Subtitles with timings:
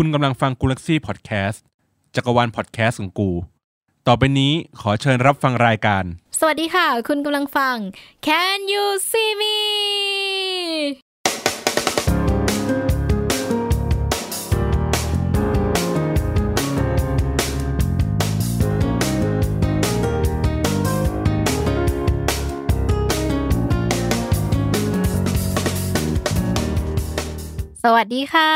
[0.00, 1.64] คุณกำลังฟังกูลักซี่พอดแคสต์
[2.14, 3.30] จักรวาลพอดแคสต์ของกู
[4.06, 6.04] ต่อไปนี้ขอเชิญรับฟังรายการ
[6.38, 7.76] สวัสดีค่ะ คุณกำลังฟัง
[8.26, 9.56] Can you see me
[27.88, 28.52] สวัสดีค่ะ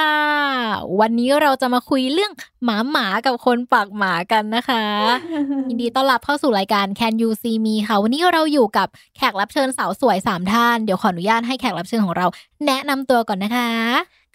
[1.01, 2.33] วันนี้เราจะมาคุยเรื่อง
[2.65, 4.85] หมาหมากับคนปากหมากันนะคะ
[5.69, 12.27] ยินดีต้อนรับเข้าสู่รายการ Can You See Me ค่ะ วันนี้เราอยู่กับแขกรับเชิญสาวสวยสามท่าน เดี๋ยวขออนุญาตให้แขกรับเชิญของเรา
[12.67, 13.71] แนะนำตัวก่อนนะคะ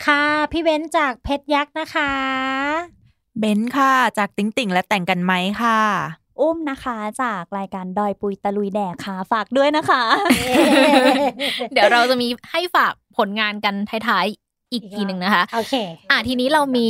[0.05, 2.12] ค่ะ พี่เบนซ์จากเพชรยักษ์นะคะ
[3.39, 5.81] เบนซ์ค่ะ จากติ๊งติ่งและแต่งกันไหมค่ะ
[6.39, 10.03] อุ้มนะคะจากรายการดอยปุยตะลุยแดกค่ะ ฝากด้วยนะคะ
[11.73, 13.75] เดี๋ยวเราจะมีให้ฝากผลงานกัน
[14.09, 14.45] ท้ายๆ
[14.75, 15.73] อีกทีหนึ่งนะคะโอเค
[16.11, 16.89] อะทีนี้เรามี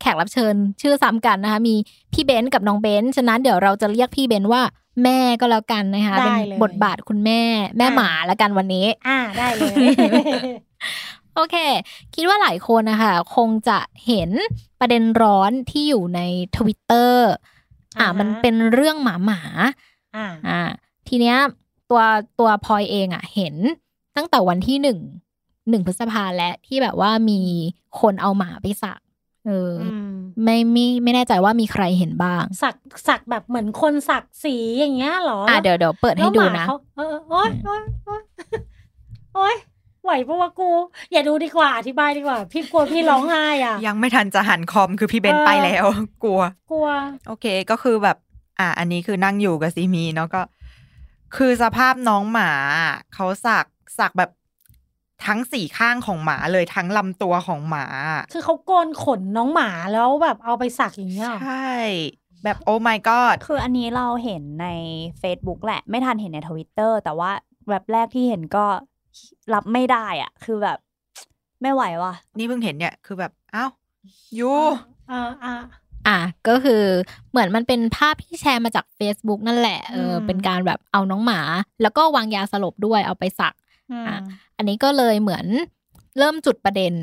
[0.00, 1.74] แขกรับเชิญชื่อซ้ำกันนะคะ มี
[2.12, 4.62] พี่เบนซ์กับน้องเบนซ์ฉะนั้นเดี๋ยวเราจะเรียกพี่เบนซ์ว่า
[5.04, 7.42] แม่ก็แล้วกันนะคะได้เป็นเลยบทบาทคุณแม่
[7.78, 9.74] แม่อะหมาแล้วกันวันนี้ อ่าได้เลย
[11.34, 11.56] โอเค
[12.14, 14.30] คิดว่าหลายคนนะคะคงจะเห็น
[14.80, 16.20] ประเด็นร้อนที่อยู่ใน
[16.56, 17.38] ทวิตเตอร์อะ
[18.00, 19.42] อ่าฮะมันเป็นเรื่องหมาหมา
[20.16, 20.60] อ่าอ่า
[21.08, 21.36] ทีเนี้ย
[21.90, 22.00] ตัว
[22.38, 23.54] ตัวพลอยเองอะ เห็น
[24.16, 24.98] ตั้งแต่วันที่หนึ่ง
[25.68, 27.40] หนึ่งพฤษภาและที่แบบว่ามี
[28.00, 29.00] คนเอาหมาไปสัก
[29.46, 30.12] เออออืม
[30.44, 32.74] ไม่ไม่ไม่แน่ใจว่ามีใครเห็นบ้าง สัก
[33.08, 38.22] สักแบบเหมือนคนสักสีอย่างเงี้ยเหรออะเดี๋ยวเดี๋ยวเปิดให้แล้วดูมานะเขาเออโอ๊ยโอ๊ยโอ๊ย
[39.34, 39.56] โอ๊ย
[40.04, 40.70] ไหวปะวะกู
[41.12, 45.86] อย่าดูดีกว่าอธิบายดีกว่า พี่กลัวพี่ร้องไห้อะ ยังไม่ทันจะหันคอมคือพี่เบนซ์เออไปแล้ว
[46.24, 46.88] กลัว กลัว
[47.26, 48.16] โอเคก็คือแบบ
[48.58, 50.42] อะอันนี้คือนั่งอยู่กับซีมีเนาะก็
[51.36, 52.50] คือสภาพน้องหมา
[53.14, 53.66] เขาสัก
[53.98, 54.30] สักแบบ
[55.26, 57.86] ทั้งสี่ข้างของหมาเลยทั้งลำตัวของหมา
[58.32, 61.70] คือเขาโกนขนน้องหมาแล้วแบบเอาไปสักอย่างเงี้ยเหรอใช่
[62.44, 64.68] แบบโอ้ my god คืออันนี้เราเห็นใน
[65.22, 67.30] Facebook แหละ ไม่ทันเห็นในทวิตเตอร์แต่ว่า
[67.70, 68.66] แบบแรกที่เห็นก็
[69.54, 70.78] รับไม่ได้อะคือแบบ
[71.62, 73.70] ไม่ไหวว่ะ นี่เพิ่งเห็นเนี่ย คือแบบอ้าว
[74.38, 74.52] ยู
[75.10, 75.54] อ่าอ่า
[76.08, 76.82] อะก็คือ
[77.30, 81.40] เหมือนมันเป็นภาพที่แชร์มาจาก Facebook นั่นแหละเอออมเป็นการแบบเอาน้องหมา
[81.82, 83.54] แล้วก็วางยาสลบด้วยเอาไปสัก
[83.90, 84.18] อืมอะ
[84.56, 85.46] อันนี้ก็เลยเหมือน
[86.18, 86.94] เริ่มจุดประเด็น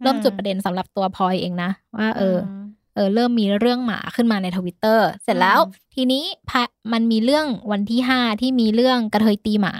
[0.00, 2.48] ืมเริ่มจุดประเด็นสำหรับตัวพลอยเองนะว่าเอออ
[2.94, 6.62] เออเริ่มมีเรื่องหมาขึ้นมาในทวิตเตอร์เสร็จแล้วอืมทีนี้พะ
[6.92, 9.74] มันมีเรื่องวันที่ห้าที่มีเรื่องกระเทยตีหมา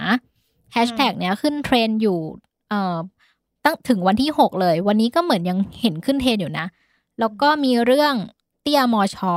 [0.73, 2.19] แฮชแท็กเนี้ยขึ้นเทรนด์อยู่
[2.69, 2.97] เอ่อ
[3.63, 6.65] ตั้งถึงวันที่หกเลย วันนี้ก็เหมือนยังเห็นขึ้นเทรนด์อยู่นะ
[7.19, 8.13] แล้วก็มีเรื่อง
[8.61, 9.35] เตี้ยมอชอ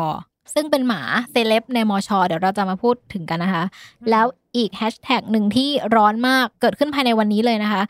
[0.55, 3.65] ซึ่งเป็นหมาเซเลบในมอชอเดี๋ยวเราจะมาพูดถึงกันนะคะ
[4.11, 7.83] แล้วอีกแฮชแท็กหนึ่งที่ร้อนมากเกิดขึ้นภายในวันนี้เลยนะคะ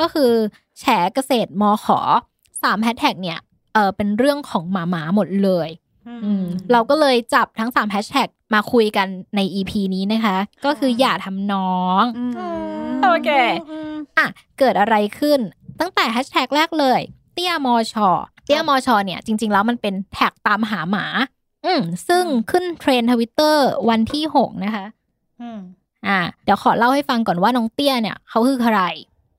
[0.00, 0.30] ก็คือ
[0.80, 1.98] แฉเกษตรมอขอ
[2.62, 3.38] สามแฮชแท็กเนี่ย
[3.74, 5.68] เออเป็นเรื่องของหมาหมาหมดเลย
[6.08, 13.30] อืมเราก็เลยจับทั้ง3แฮชแท็กมาคุยกันใน EP นี้นะคะ ก็คืออย่าทำน้องอืมโอเค
[13.92, 14.26] มอะ
[14.58, 15.40] เกิดอะไรขึ้น
[15.80, 17.00] ตั้งแต่แฮชแท็กแรกเลย
[17.34, 18.08] เตี้ยมอชอ
[18.44, 21.04] เตี้ยมอชอเนี่ยจริง ๆ แล้วมันเป็นแท็กตามหาหมา
[21.66, 24.86] อืมซึ่งขึ้นเทรนด์ทวิตเตอร์ Twitter วันที่6นะคะ
[25.42, 25.60] อืม
[26.06, 28.80] อ่า เดี๋ยวขอเล่าให้ฟังก่อนว่าน้องเตี้ยเนี่ยเขาคือใคร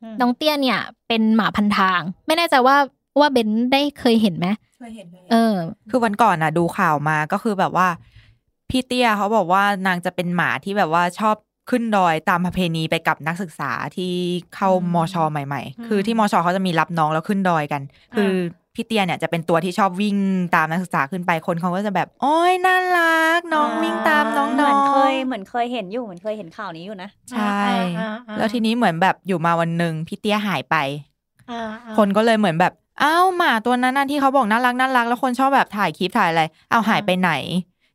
[0.03, 2.77] มน้องเตี้ยเนี่ย เป็นหมาพันทาง ไม่แน่ใจว่า
[3.19, 4.47] ว่าเบนได้เคยเห็นไหม
[4.79, 5.55] เคยเห็นเลยเออ
[5.89, 7.87] คือวันก่อนอะ ดูข่าวมาก็คือแบบว่า
[8.69, 11.35] พี่เตี้ยเขาบอกว่านางจะเป็นหมาที่แบบว่าชอบ
[11.69, 14.13] ขึ้นดอยตามประเพณีไปกับนักศึกษาที่
[14.55, 17.81] เข้ามอชอใหม่ ๆ คือที่มอชอเขาจะมีรับน้องแล้วขึ้นดอยกัน
[18.15, 18.31] คือ
[18.75, 20.17] พี่เตี้ยเนี่ยจะเป็นตัวที่ชอบวิ่ง
[20.55, 27.59] ตามนักศึกษาขึ้นไปคนเขาก็จะแบบโอ้ยน่ารักน้องวิ่งตามน้องเหมือนเคยๆเหมือนเคยเห็นอยู่เหมือนเคยเห็นข่าวนี้อยู่นะใช่
[27.99, 30.75] อ่าอ่าแล้วทีนี้เหมือนแบบอยู่มาวันหนึ่งพี่เตี้ยหายไป
[31.51, 32.73] อ่าอ่าคนก็เลยเหมือนแบบ
[33.03, 37.31] อ้าวหมาตัวนั้นน่ะที่เขาบอกน่ารักน่ารักแล้วคนชอบแบบถ่ายคลิปถ่ายอะไรเอาหายไปไหน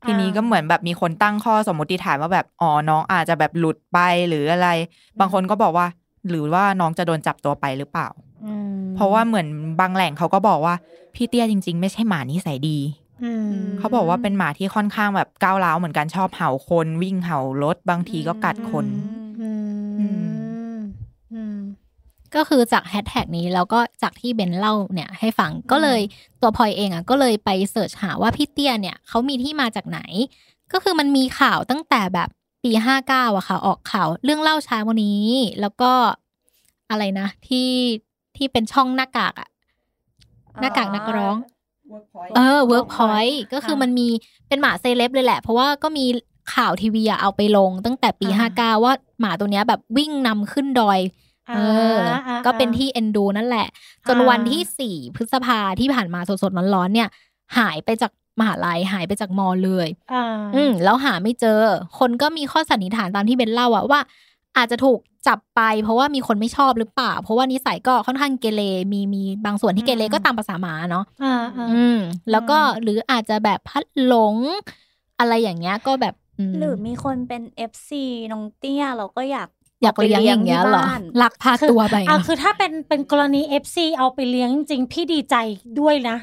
[0.06, 4.69] ทีนี้ก็เหมือนแบบมีคนตั้งข้อสมมติฐานว่าแบบอ๋อน้องอาจจะแบบหลุดไปหรืออะไร
[5.21, 5.87] บางคนก็บอกว่า
[6.28, 8.28] หรือว่าน้องจะโดนจับตัวไปหรือเปล่าอืม
[8.94, 9.47] เพราะว่าเหมือน
[9.81, 10.75] บางแหล่งเขาก็บอกว่า
[11.15, 12.78] พี่เตี้ยจริง ๆ ไม่ใช่หมานิสัยดี
[13.22, 18.86] อืมเขาบอกว่าเป็นหมาที่ค่อนข้างแบบก้าวร้าวเหมือนกันชอบเห่าคนวิ่งเห่ารถบางทีก็กัดคน
[19.41, 19.71] อืม
[20.01, 20.09] อื
[21.34, 21.59] อืม
[22.34, 26.01] ก็คือจากแฮชแท็กนี้แล้วก็จากที่เบนเล่าเนี่ยให้ฟังก็เลย
[26.41, 30.01] ตัวพลอยเองอะก็เลยไปเสิร์ชหาว่าพี่เตี้ยเนี่ยเขามีที่มาจากไหน
[30.72, 32.28] ก็คือมันมีข่าวตั้งแต่แบบ
[32.65, 35.28] ปีห้าเก้าอะค่ะ ออกข่าวเรื่องเล่าเช้าวันนี้
[35.60, 35.92] แล้วก็
[36.91, 37.68] อะไรนะ ที่
[38.38, 39.48] ที่เป็นช่องหน้ากากอะ
[40.60, 41.36] หน้ากากนักร้อง
[42.36, 44.08] เออ Workpoint ก็คือมันมี
[44.48, 46.04] เป็นหมาเซเลบเลยแหละ เพราะว่าก็มี
[46.54, 51.00] ข่าวทีวีอะเอาไปลงตั้งแต่ปีอ่าห้าเก้าว่าหมาตัวเนี้ยแบบวิ่งนำขึ้นดอย
[51.54, 51.58] เอ
[51.92, 51.96] อ
[52.46, 53.68] ก็เป็นที่เอ็นดูนั่นแหละ
[54.08, 57.08] จนวันที่สี่พฤษภาที่ผ่านมาสดๆร้อนๆเนี่ย
[57.58, 60.24] หายไปจากมหาลัยหายไปจากมอเลยอ่า
[60.54, 61.58] อืมแล้วหาไม่เจอ
[61.98, 64.00] คนก็มีข้อสันนิษฐานตามที่เบนเล่าอะว่า
[64.56, 64.98] อาจจะถูก
[65.28, 71.98] จับไป เพราะว่ามีคนไม่ชอบหรือเปล่า เพราะว่านิสัยก็ค่อนข้างเกเรมีมีบางส่วนที่เกเรก็ตามภาษาหมาเนาะอ่าอ่าอืม
[72.30, 74.36] แล้วก็หรืออาจจะแบบพัดหลง
[75.19, 76.15] อะไรอย่างเงี้ยก็แบบ
[76.51, 79.48] มหรือมีคนเป็น FC น้องเตี้ยเราก็อยาก
[79.83, 85.36] อยากเลี้ยงอย่างเงี้ยเหรอที่บ้านลักพาตัวไปอะคือถ้าเป็นเป็นกรณี FC เอาไปเลี้ยงจริงๆพี่ดีใจ
[85.81, 86.16] ด้วยนะ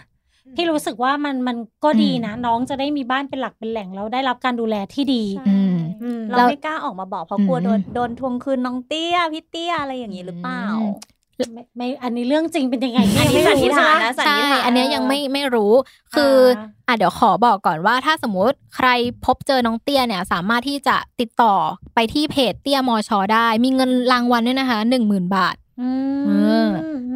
[0.56, 15.74] พี่รู้สึกว่ามันมันก็ดีนะ น้องจะได้มีบ้านเป็นหลักเป็นแหล่งแล้วได้รับการดูแลที่ดีใช่อืมอืมเราแล้วไม่กล้าออกมาบอกเพราะกลัวอืมโดนโดนทวงคืนน้องเตี้ยพี่เตี้ยอะไรอย่างนี้หรือเปล่าอืมไม่ไม่อันนี้เรื่องจริงเป็นยังไงอันนี้ไม่สันรู้นิษฐานใช่ไหมนะสันใช่นิษฐานอันเนี้ยยังไม่ไม่รู้
[16.16, 18.90] คืออาอะเดี๋ยวขอบอกก่อนว่า ถ้าสมมุติใคร
[19.26, 21.56] พบเจอน้องเตี้ยเนี่ย สามารถที่จะติดต่อ
[21.96, 25.90] ไปที่เพจเตี้ยมอชอได้ มีเงินรางวัลด้วยนะคะหนึ่งหมื่นบาทอื
[26.26, 26.32] เอ
[26.66, 26.70] อม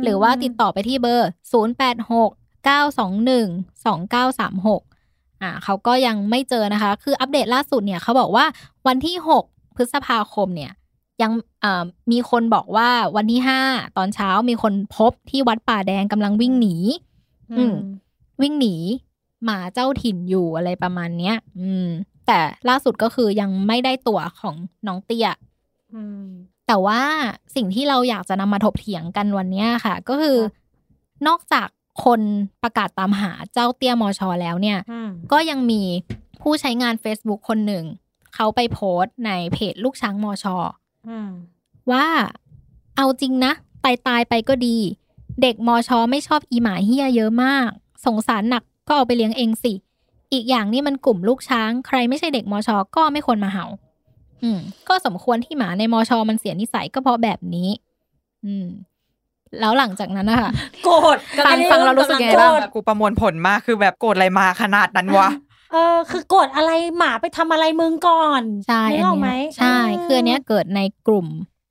[0.04, 8.46] หรือว่าติดต่อไปที่เบอร์ 0 8 6 9 2 1 2 9 3 6อ่าเขาก็ยังไม่เจอนะคะ คืออัปเดตล่าสุดเนี่ยเขาบอกว่า
[8.88, 9.16] วันที่
[9.46, 10.72] 6 พฤษภาคมเนี่ย
[11.22, 16.76] ยังเอ่อมีคนบอกว่าวันที่ 5 ตอนเช้ามีคนพบที่วัดป่าแดงกำลังวิ่งหนี
[17.58, 17.76] อืม
[18.42, 18.76] วิ่งหนี
[19.44, 21.88] หมาเจ้าถิ่นอยู่อะไรประมาณเนี้ย อืม
[22.28, 22.40] แต่
[22.70, 24.56] ล่าสุดก็คือยังไม่ได้ตัวของ
[24.88, 25.28] น้องเตี้ย
[25.94, 26.26] อืม
[26.68, 27.02] แต่ว่า
[27.56, 31.68] สิ่งที่เราอยากจะนำมาถกเถียงกันวันเนี้ยค่ะ ก็คือครับนอกจาก
[32.04, 32.22] คน
[32.64, 35.82] ประกาศตามหาเจ้าเตี้ยมอชอแล้วเนี่ยอืมก็ยังมี
[36.42, 37.86] ผู้ใช้งาน Facebook คนหนึ่ง
[38.36, 40.58] เขาไปโพสต์ในเพจลูกช้างมอชอ
[41.08, 41.30] อืม
[41.92, 42.06] ว่า
[42.98, 43.52] เอาจริงนะ
[43.84, 44.78] ตายตายๆไปก็ดี
[45.42, 47.70] เด็กมอชอไม่ชอบอีหมาเฮียเยอะมาก
[48.06, 49.74] สงสารหนักก็เอาไปเลี้ยงเองสิ
[50.34, 53.66] อีกอย่างนี่มันกลุ่มลูกช้าง ใครไม่ใช่เด็กมอชอก็ไม่ควรมาเห่า
[54.44, 57.70] อืม ก็สมควรที่หมาในมอชอมันเสียนิสัยก็เพราะแบบนี้
[58.46, 58.68] อืม
[59.60, 60.52] แล้วหลังจากนั้นนะคะ
[60.86, 65.30] โกรธฟังฟังเรารู้สึกยังไงโกรบ้างธแบบกูประมวลผลมากคือแบบโกรธอะไรมาขนาดนั้นวะ
[65.74, 71.28] เออคือโกรธอะไรหมาไปทำอะไรมึงก่อนใช่นึอักนออกไหมเนี้ยใช่คืออันเนี้ยเกิดในกลุ่ม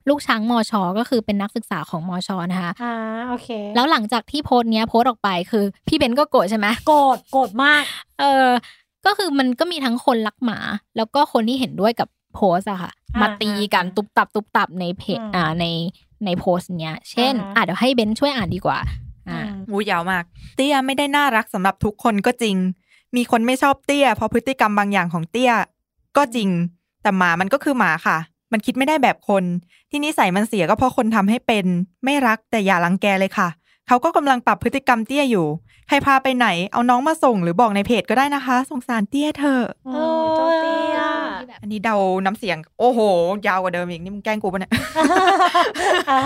[0.09, 2.95] ลูกช้างมอชอก็คือเป็นนักศึกษาของมอชอนะคะอ่า
[3.29, 7.83] โอเค แล้วหลังจากที่โพสต์เนี้ยโพสต์ออกไปคือ พี่เบนก็โกรธใช่ไหมโกรธโกรธมาก
[8.21, 8.47] เออ
[9.07, 10.59] ก็คือมันก็มีทั้งคนรักหมา
[10.97, 15.67] แล้วก็คนที่เห็นด้วยกับโพสต์อะค่ะอ่ามาตีกันอ่าตุบตับตุบตับในเพจอืมอ่าใน
[16.25, 18.79] ในโพสต์เนี้ย เช่นอ่าฮะอะเดี๋ยวให้เบนช่วยอ่านดีกว่า
[19.29, 20.25] อ่าอืมวูยาวมาก
[20.57, 22.57] เตี้ยไม่ได้น่ารักสำหรับทุกคนก็จริง
[23.17, 25.53] มีคนไม่ชอบเตี้ย เพราะพฤติกรรมบางอย่างของเตี้ย
[26.17, 26.49] ก็จริง
[27.03, 28.19] แต่หมามันก็คือหมาค่ะ
[28.53, 29.45] มันคิดไม่ได้แบบคน
[29.91, 31.67] ที่นิสัยมันเสียก็เพราะคนทำให้เป็น
[32.05, 33.49] ไม่รักแต่อย่ารังแกเลยค่ะ
[33.89, 35.47] เขาก็กำลังปรับพฤติกรรมเตี้ยอยู่
[35.89, 40.98] ใครพาไปไหน เอาน้องมาส่งหรือบอกในเพจก็ได้นะคะ สงสารเตี้ยเธอะโอ้ยเจ้าเตี้ย
[41.63, 43.01] อันนี้เดาน้ำเสียง โอ้โห
[43.47, 44.73] ยาวกว่าเดิมอีกนี่มึงแกล้งกูปะเนี่ย
[46.11, 46.21] อ่า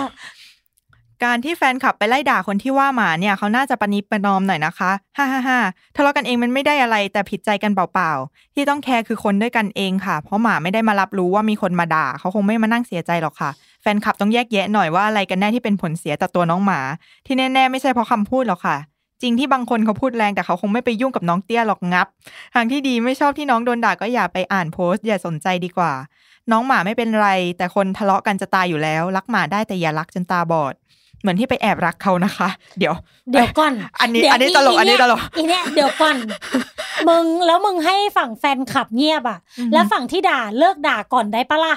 [1.23, 5.59] การที่แฟนคลับไปไล่ด่าคนที่ว่าหมาเนี่ยเขาน่าจะประนีประนอมหน่อยนะคะฮ่าฮ่าฮ่า
[5.95, 13.49] ทะเลาะกันเองมันไม่ได้อะไรแต่ผิดใจกันเปล่าๆ ที่ต้องแคร์คือคนด้วยกันเองค่ะ เพราะหมาไม่ได้มารับรู้ว่ามีคนมาด่า เขาคงไม่มานั่งเสียใจหรอกค่ะ
[13.81, 16.79] แฟนคลับต้องแยกแยะหน่อยว่าอะไรกันแน่ที่เป็นผลเสียต่อตัวน้องหมา
[17.25, 18.77] ที่แน่ๆไม่ใช่เพราะคำพูดหรอกค่ะ
[19.23, 22.07] จริงที่บางคนเขาพูดแรงแต่เขาคงไม่ไปยุ่งกับน้องเตี้ยหรอกงับ
[22.55, 25.93] ทางที่ดีไม่ชอบที่น้องโดนด่าก็อย่าไปอ่านโพสต์อย่าสนใจดีกว่า
[26.51, 30.73] น้องหมาไม่เป็นไร แต่คนทะเลาะกันจะตายอยู่แล้ว รักหมาได้แต่อย่ารักจนตาบอด
[31.21, 32.49] เหมือนที่ไปแอบรักเขานะคะ
[32.79, 32.93] เดี๋ยว
[33.31, 36.15] เดี๋ยวก่อน อันนี้เดี๋ยวอันนี้ตลก อันนี้ตลกอีเนี่ยเดี๋ยวก่อน
[37.07, 41.75] มึงแล้วมึงให้ฝั่งแฟนคลับเงียบอะอือฮึแล้วฝั่งที่ด่าเลิกด่าก่อนได้ปะล่ะ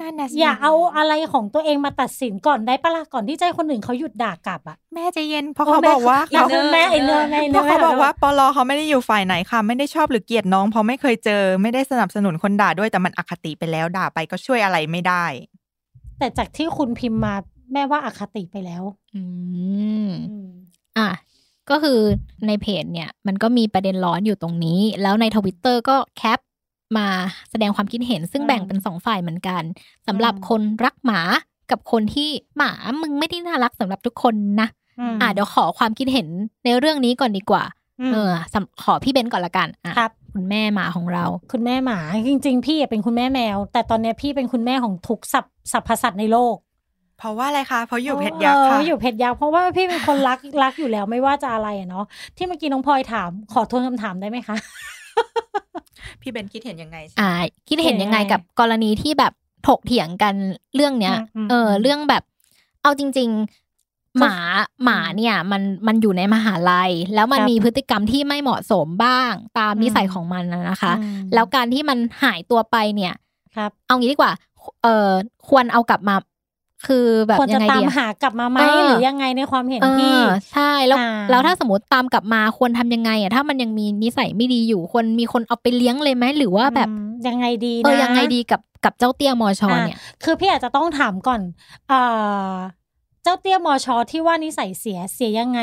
[0.00, 15.24] นั่นนะสิอย่าเอาอะไรของตัวเองมาตัดสินก่อนได้ปะล่ะก่อนที่จะให้คนอื่นเขาหยุดด่ากลับอะแม่ใจเย็นเพราะเขาบอกว่าเขาเขาแม่ไอเนอร์แม่ไอเพเนอราะร์เขาบอกว่าปลอเขาไม่ได้อยู่ฝ่ายไหนค่ะ ไม่ได้ชอบหรือเกลียดน้องเพราะไม่เคยเจอ ไม่ได้สนับสนุนคนด่าด้วยแต่มันอคติไปแล้วด่าไปก็ช่วยอะไรไม่ได้
[16.18, 17.34] แต่จากที่คุณพิมพ์มา
[17.72, 18.82] แม่ว่าอคติไปแล้ว
[19.14, 19.22] อื
[20.06, 20.10] ม
[20.98, 21.10] อะ
[21.70, 21.98] ก็คือ
[22.46, 26.38] ในเพจเนี่ย มันก็มีประเด็นร้อนอยู่ตรงนี้ แล้วในทวิตเตอร์ก็แคป
[26.98, 27.08] มา
[27.50, 29.62] แสดงความคิดเห็น ซึ่งอืมแบ่งเป็นสองฝ่ายเหมือนกัน
[30.06, 31.20] สำหรับอืมคนรักหมา
[31.70, 32.72] กับคนที่หมา
[33.02, 34.68] มึงไม่ได้น่ารักสำหรับทุกคนนะ
[35.12, 36.28] มอะเดี๋ยวขอความคิดเห็น
[36.64, 37.62] ในเรื่องนี้ก่อนดีกว่า
[38.00, 46.56] อืมเออสำขอพี่เบนก่อนละกันอะครับ คุณแม่หมาของเรา คุณแม่หมาจริง ๆ พี่อะเป็นคุณแม่แมว แต่ตอนเนี้ยพี่เป็นคุณแม่ของทุกสับสัพพสัตว์ในโลก
[47.18, 52.04] เพราะว่าอะไรคะเพราะอยู่เพชรยักษ์ค่ะเอออยู่เพชรยักษ์เพราะว่าพี่เป็นคนรักรักอยู่แล้วไม่ว่าจะอะไรอะเนาะ
[52.36, 54.56] ที่เมื่อกี้น้องพลอยถาม ขอทวนคำถามได้ไหมคะ
[56.20, 57.30] พี่เบนคิดเห็นยังไงอ่า
[57.68, 59.32] คิดเห็นยังไงกับกรณีที่แบบ
[59.68, 60.34] ถกเถียงกัน
[60.74, 62.22] เรื่องเนี้ยอืมอืมเออ เรื่องแบบ
[62.82, 64.34] เอาจริง ๆ หมา
[64.84, 73.14] หมาเนี่ย มันมันอยู่ในมหาลัย แล้วมันครับมีพฤติกรรมที่ไม่เหมาะสมบ้าง ตามอืมนิสัยของมันนะนะคะอืมแล้วการที่มันหายตัวไปเนี่ย
[73.56, 74.32] ครับ เอางี้ดีกว่า
[74.82, 75.10] เออ
[75.48, 76.16] ควรเอากลับมา
[76.86, 91.40] คือแบบควรยัจะงไงตามดีอะหากลับมาไหมเออหรือยังไงในความเห็นพี่เออใช่แล้วอ่าแล้วถ้าสมมติตามกลับมาควรทำยังไงอะถ้ามันยังมีนิสัยไม่ดีอยู่ควรมีคนเอาไปเลี้ยงเลยไหมหรือว่าแบบอืมยังไงดีเอนะอยังไงดีกับกับเจ้าเตี้ยมอชอเนี่ย คือพี่อาจจะต้องถามก่อน
[91.90, 92.54] อ่า
[93.22, 95.60] เจ้าเตี้ยมอชอที่ว่านิสัยเสียเสียยังไง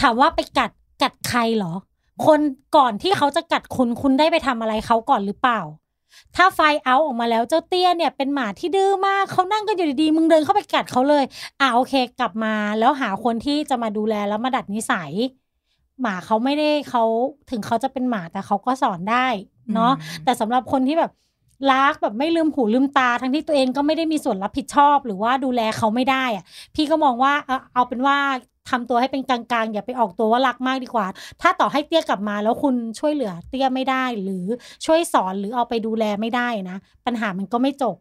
[0.00, 0.70] ถามว่าไปกัด
[1.02, 1.72] กัดใครเหรอ
[2.26, 2.40] คน
[2.76, 5.60] ก่อนที่เขาจะกัดคุณคุณได้ไปทำอะไรเขาก่อนหรือเปล่า
[6.36, 11.24] ถ้าไฟเอาออกมาแล้วเจ้าเตี้ยเนี่ยเป็นหมาที่ดื้อมากเขานั่งกันอยู่ดีๆมึงเดินเข้าไปกัดเขาเลย
[11.60, 15.12] อ่าโอเค กลับมาแล้วหาคนที่จะมาดูแลแล้วมาดัดนิสัย
[16.00, 17.02] หมาเขาไม่ได้เขา
[17.50, 19.26] ถึงเขาจะเป็นหมาแต่เขาก็สอนได้
[19.74, 21.12] เนาะอืมแต่สำหรับคนที่แบบ
[21.72, 28.16] รักแบบไม่ลืมหูลืมตาทั้งที่ตัวเองก็ไม่ได้มีส่วนรับผิดชอบหรือว่าดูแลเขาไม่ได้อะพี่ก็มองว่าเอาเอาเป็นว่า
[28.70, 31.06] ทำตัวให้เป็นกลางๆ อย่าไปออกตัวว่ารักมากดีกว่า
[31.42, 34.44] ถ้าต่อให้เตี้ยกลับมาแล้วคุณช่วยเหลือเตี้ยไม่ได้ หรือ
[34.86, 37.96] ช่วยสอนหรือเอาไปดูแลไม่ได้นะ ปัญหามันก็ไม่จบ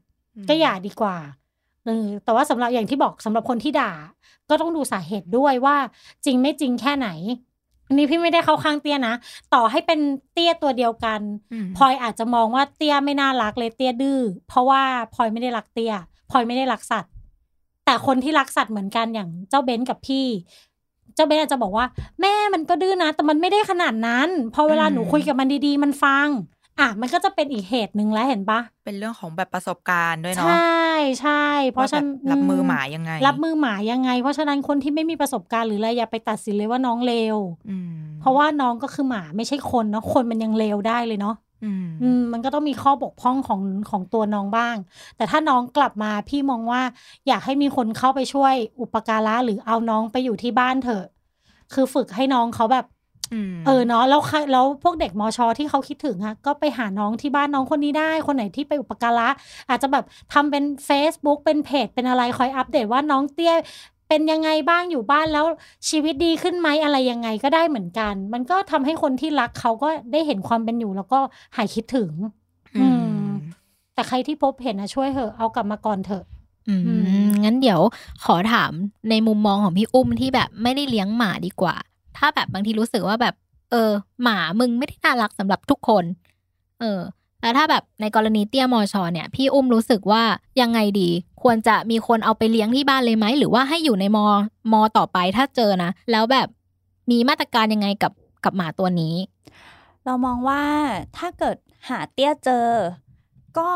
[0.49, 1.17] ก็อย่าดีกว่า
[1.85, 3.91] เออแต่ว่าสำหรับอย่างที่บอกสำหรับคนที่ด่า
[4.49, 5.77] ก็ต้องดูสาเหตุด้วยว่า
[6.25, 7.09] จริงไม่จริงแค่ไหน
[7.87, 9.15] อันนี้พี่ไม่ได้เข้าข้างเตี้ยนะ
[9.53, 9.99] ต่อให้เป็น
[10.33, 11.19] เตี้ยตัวเดียวกัน
[11.51, 14.81] อืมพลอยอาจจะมองว่าเตี้ยไม่น่ารักเลยเตี้ยดื้อเพราะว่า
[15.13, 15.93] พลอยไม่ได้รักเตี้ย
[16.31, 17.11] พลอยไม่ได้รักสัตว์
[17.87, 20.25] แต่คนที่รักสัตว์เหมือนกันอย่างเจ้าเบนซ์กับพี่
[21.15, 21.85] เจ้าเบนซ์อาจจะบอกว่า
[22.21, 26.27] แม่มันก็ดื้อนะ แต่มันไม่ได้ขนาดนั้น พอเวลาอืมหนูคุยกับมันดีๆ มันฟัง
[26.79, 30.87] อะ มันก็จะเป็นอีกเหตุหนึ่งแล้วเห็นปะเป็นเรื่องของแบบประสบการณ์ด้วยใชเนาะ่
[31.21, 37.37] ใช่ เพราะฉะนั้นว่าแบบรับมือหมายังไง รับมือหมายังไง เพราะฉะนั้นคนที่ไม่มีประสบการณ์หรืออะไรอย่าไปตัดสินเลยว่าน้องเลว
[37.69, 41.46] อืมเพราะว่าน้องก็คือหมาไม่ใช่คนเนาะคนมันยังเลวได้เลยเนาะอื
[41.83, 44.75] มอืมมันก็ต้องมีข้อบกพร่องของของตัวน้องบ้าง
[45.17, 46.81] แต่ถ้าน้องกลับมาพี่มองว่า
[47.27, 51.05] อยากให้มีคนเข้าไปช่วยอุปการะหรือเอาน้องไปอยู่ที่บ้านเถอะ
[51.73, 52.85] คือฝึกให้น้องเขาแบบ
[53.49, 59.29] มเออเนาะแล้วใครแล้วพวกเด็กมอชอที่เขาคิดถึงอะก็ไปหาน้องที่บ้านน้องคนนี้ได้ คนไหนที่ไปอุปการะ
[59.69, 63.55] อาจจะแบบทำเป็น Facebook เป็นเพจเป็นอะไรคอยอัปเดตว่าน้องเตี้ย
[64.09, 65.45] เป็นยังไงบ้างอยู่บ้านแล้ว
[65.89, 71.19] ชีวิตดีขึ้นไหมอะไรยังไงก็ได้เหมือนกัน มันก็ทำให้คนที่รักเขาก็ได้เห็นความเป็นอยู่ แล้วก็
[71.55, 72.11] หายคิดถึง
[72.79, 73.27] อืม
[73.93, 76.23] แต่ใครที่พบเห็นนะช่วยเถอะเอากลับมาก่อนเถอะ
[76.67, 76.93] อืมอื
[77.27, 77.81] มงั้นเดี๋ยว
[78.25, 78.71] ขอถาม
[79.09, 81.75] ในมุมมองของพี่อุ้มที่แบบไม่ได้เลี้ยงหมาดีกว่า
[82.17, 83.35] ถ้าแบบบางทีรู้สึกว่าแบบ
[83.71, 83.91] เออ
[84.23, 86.03] หมามึงไม่ได้น่ารักสำหรับทุกคน
[86.79, 86.99] เออ
[87.41, 90.23] แล้วถ้าแบบในกรณีเตี้ยมอชอเนี่ยพี่อุ้มรู้สึกว่า
[90.61, 91.09] ยังไงดี
[91.41, 94.25] ควรจะมีคนเอาไปเลี้ยงที่บ้านเลยไหม หรือว่าให้อยู่ในมอ
[94.71, 96.47] มอต่อไปถ้าเจอนะ แล้วแบบ
[97.11, 98.11] มีมาตรการยังไงกับ
[98.43, 99.15] กับหมาตัวนี้
[100.05, 100.63] เรามองว่า
[101.17, 101.57] ถ้าเกิด
[101.89, 102.67] หาเตี้ยเจอ
[103.57, 103.69] ก็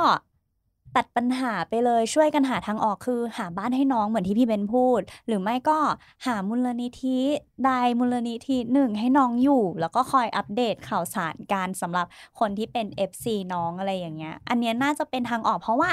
[0.95, 5.79] ตัดปัญหาไปเลยช่วยกันหาทางออกคือหาบ้านให้น้องเหมือนที่พี่เบนพูด หรือไม่ก็
[6.25, 7.19] หามูลนิธิ
[7.65, 12.05] ใดมูลนิธิหนึ่งให้น้องอยู่ แล้วก็คอยอัปเดตข่าวสารการสำหรับ
[12.39, 15.91] คนที่เป็น FC น้องอะไรอย่างเงี้ย อันเนี้ยน่าจะเป็นทางออกเพราะว่า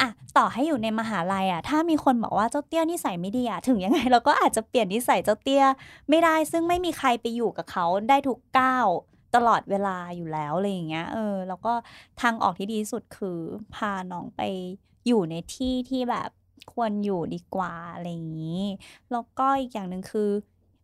[0.00, 5.64] อะต่อให้อยู่ในมหาลัยอะถ้ามีคนบอกว่าเจ้าเตี้ยนิสัยไม่ดีอะถึงยังไงเราก็อาจจะเปลี่ยนนิสัยเจ้าเตี้ย
[6.08, 8.86] ไม่ได้ซึ่งไม่มีใครไปอยู่กับเขาได้ทุกก้าว
[9.38, 11.72] ตลอดเวลาอยู่แล้วอะไรอย่างเงี้ย เออ แล้วก็
[12.20, 13.38] ทางออกที่ดีที่สุดคือ
[13.74, 14.42] พาน้องไป
[15.06, 16.30] อยู่ในที่ที่แบบ
[16.72, 18.64] ควรอยู่ดีกว่าอะไรอย่างนี้
[19.12, 20.30] แล้วก็อีกอย่างหนึ่งคือ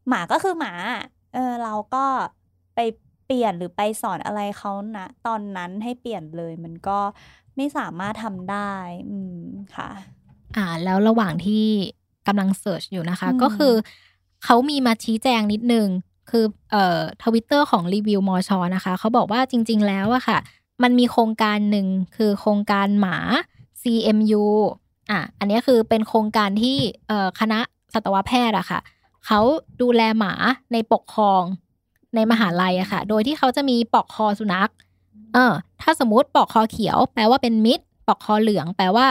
[0.09, 0.75] หมาก็คือหมา
[1.35, 2.05] เออ เราก็
[2.75, 2.81] ไป
[3.27, 6.99] เปลี่ยนหรือไปสอนอะไรเขานะตอนนั้นให้เปลี่ยนเลยมันก็
[7.57, 8.73] ไม่สามารถทำได้
[9.11, 9.41] อืม
[9.77, 9.91] ค่ะ
[10.57, 11.67] อ่า แล้วระหว่างที่
[12.27, 13.75] กำลังเสิร์ชอยู่นะคะอืมก็คือ
[14.45, 15.89] เขามีมาชี้แจงนิดนึง
[16.31, 20.39] คือเอ่อทวิตเตอร์ของรีวิวมอชอนะคะเขาบอกว่าจริง ๆ แล้วอะค่ะ
[20.83, 23.17] มันมีโครงการหนึ่งคือโครงการหมา
[23.83, 24.45] CMU
[25.11, 26.77] อะอันนี้คือเป็นโครงการที่
[27.09, 27.61] เอ่อคณะ
[27.95, 28.81] สัตวแพทย์อะค่ะ
[29.27, 29.41] เขา
[29.83, 30.33] ดูแลหมา
[30.73, 31.43] ในปกครอง
[32.15, 34.71] ในมหาลัยอะค่ะ โดยที่เขาจะมีปลอกคอสุนัข
[35.35, 35.53] เออ
[35.83, 39.07] ถ้าสมมติปลอกคอเขียว แปลว่าเป็นมิตรปลอกคอเหลือง แปลว่า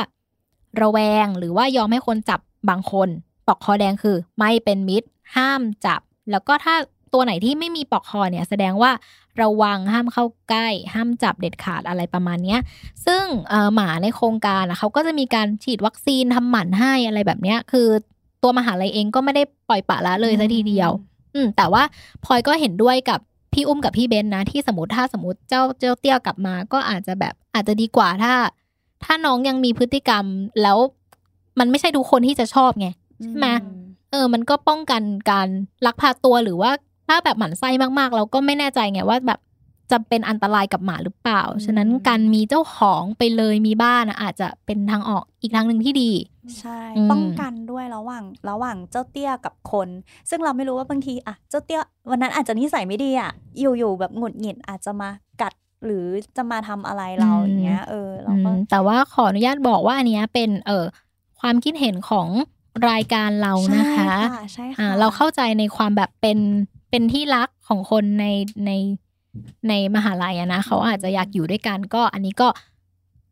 [0.81, 2.39] ระแวง หรือว่ายอมให้คนจับ
[2.69, 3.09] บางคน
[3.47, 6.01] ปลอกคอแดงคือ ไม่เป็นมิตร ห้ามจับ
[6.31, 6.75] แล้วก็ถ้า
[7.13, 8.91] ตัวไหนที่ไม่มีปลอกคอเนี่ยแสดงว่า
[9.41, 12.59] ระวังห้ามเข้าใกล้ ห้ามจับเด็ดขาดอะไรประมาณเนี้ย
[13.05, 17.87] ซึ่งเอ่อหมาในโครงการอะเขาก็จะมีการฉีดวัคซีนทำหมันให้อะไรแบบเนี้ยคือ
[18.43, 20.91] ตัวมหาลัยเองก็ไม่ได้ปล่อยปละละเลยซะทีเดียว
[21.35, 21.83] อืมแต่ว่า
[22.25, 23.19] พลอยก็เห็นด้วยกับ
[23.53, 28.33] พี่อุ้มกับพี่เบนนะ ที่สมมติถ้าสมมติเจ้าเจ้าเตี้ยกลับมา ก็อาจจะแบบอาจจะดีกว่าถ้า
[29.03, 30.25] ถ้าน้องยังมีพฤติกรรม
[30.61, 30.77] แล้ว
[31.59, 32.87] มันไม่ใช่ทุกคนที่จะชอบไง
[33.23, 33.47] ใช่ไหม
[34.11, 35.01] เออ มันก็ป้องกัน
[35.31, 35.47] การ
[35.85, 36.71] ลักพาตัวหรือว่า
[37.07, 37.69] ถ้าแบบหมั่นไส้
[37.99, 39.39] มากๆ เราก็ไม่แน่ใจไงว่าแบบ
[39.91, 46.11] จะเป็นอันตรายกับหมาหรือเปล่า ฉะนั้นการมีเจ้าของไปเลยมีบ้านอะอาจจะเป็นทางออกอีกทางหนึ่งที่ดี
[46.59, 49.89] ใช่อืมป้องกันด้วยระหว่างระหว่างเจ้าเตี้ยกับคน
[50.29, 51.79] ซึ่งเราไม่รู้ว่าบางทีอะเจ้าเตี้ย
[52.09, 55.09] วันนั้นอาจจะนิสัยไม่ดีอะ อยู่ๆแบบหงุดหงิดอาจจะมา
[55.41, 55.53] กัด
[55.85, 56.05] หรือ
[56.37, 60.85] จะมาทำอะไรเราอย่างเงี้ย เออเราอืก็มแต่ว่าขออนุญาตบอกว่าอันเนี้ยเป็นเออ
[61.39, 62.27] คความคิดเห็นของ
[62.89, 66.39] รายการเรานะคะใช่ค่ะใช่ค่ะอ่าเราเข้าใจในความแบบเป็น
[66.95, 68.25] เป็นที่รักของคนใน
[68.65, 68.71] ใน
[69.69, 72.47] ในมหาลัยอะนะเขาอาจจะอยากอยู่ด้วยกันก็ อันนี้ก็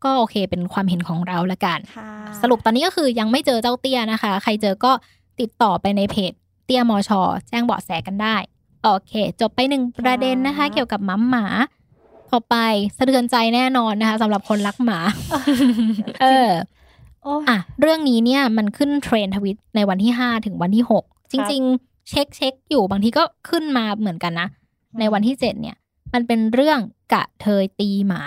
[0.03, 2.09] ก็โอเคเป็นความเห็นของเราละกันค่ะ
[2.41, 4.91] สรุปตอนนี้ก็คือยังไม่เจอเจ้าเตี้ยนะคะ ใครเจอก็
[5.39, 6.33] ติดต่อไปในเพจ
[6.65, 8.35] เตี้ยมอชอแจ้งเบาะแสกันได้
[8.83, 11.45] โอเค จบไปหนึ่งประเด็นนะคะ เกี่ยวกับหมัมหมา
[12.31, 12.55] ต่อไป
[12.97, 14.99] สะเทือนใจแน่นอนนะคะสำหรับคนรักหมา
[16.21, 16.49] เออ
[17.23, 24.47] โอ้ยอะเรื่องนี้เนี่ยมันขึ้นเทรนด์ทวิตในวันที่ห้าถึงวันที่หกจริง ๆ เช็คเช็คอยู่บางทีก็ขึ้นมาเหมือนกันนะ
[24.99, 25.77] ในวันที่เจ็ดเนี่ย
[26.13, 26.79] มันเป็นเรื่อง
[27.13, 28.23] กะเทยตีหมา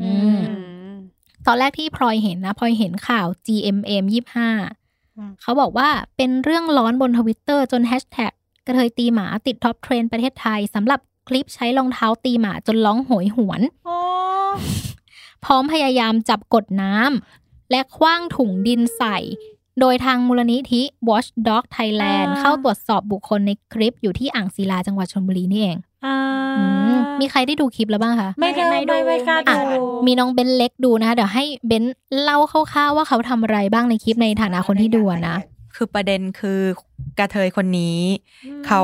[0.00, 0.54] อืมอื
[0.92, 0.94] ม
[1.46, 4.50] ตอนแรกที่พลอยเห็นนะพลอยเห็นข่าว GMM ยี่ห้า
[5.16, 8.32] อืมเขาบอกว่าเป็นเรื่องร้อนบนทวิตเตอร์จนแฮชแท็ก
[8.66, 13.96] กะเทยตีหมาติด top trend ประเทศไทยสำหรับคลิปใช้รองเท้าตีหมาจนร้องโหยหวนโอ้
[15.44, 19.18] พร้อมพยายามจับกดน้ำและขว้างถุงดินใส่
[19.80, 26.16] โดยทางมูลนิธิ Watchdog Thailand เข้าตรวจสอบบุคคลในคลิปอยู่ที่อ่างศิลาจังหวัดชลบุรีนี่เองอ่า
[26.58, 26.64] อื
[26.96, 31.84] มมีใครได้ดูคลิปแล้วบ้างคะ ไม่ได้ไม่ไม่ดูไม่กล้าอะดูมีน้องเบนเล็กดูนะคะเดี๋ยวให้เบน
[32.22, 35.36] เล่าคร่าวๆว่าเขาทำอะไรบ้างในคลิปในฐานะคนที่ดูอะนะ
[35.76, 36.60] คือประเด็นคือ
[37.18, 37.98] กระเทยคนนี้
[38.66, 38.82] เขา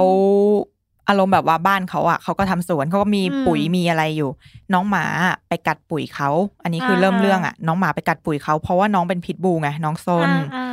[1.08, 4.30] อารมณ์แบบว่าบ้านเขาอะเขาก็ทำสวนเขาก็มีอืมปุ๋ยมีอะไรอยู่
[4.72, 6.30] น้องหมาอะไปกัดปุ๋ยเขา
[6.62, 10.66] อันนี้คืออ่าเริ่มเรื่องอะ น้องหมาไปกัดปุ๋ยเขาเพราะว่าน้องเป็นพิษบูไงน้องซนอ่า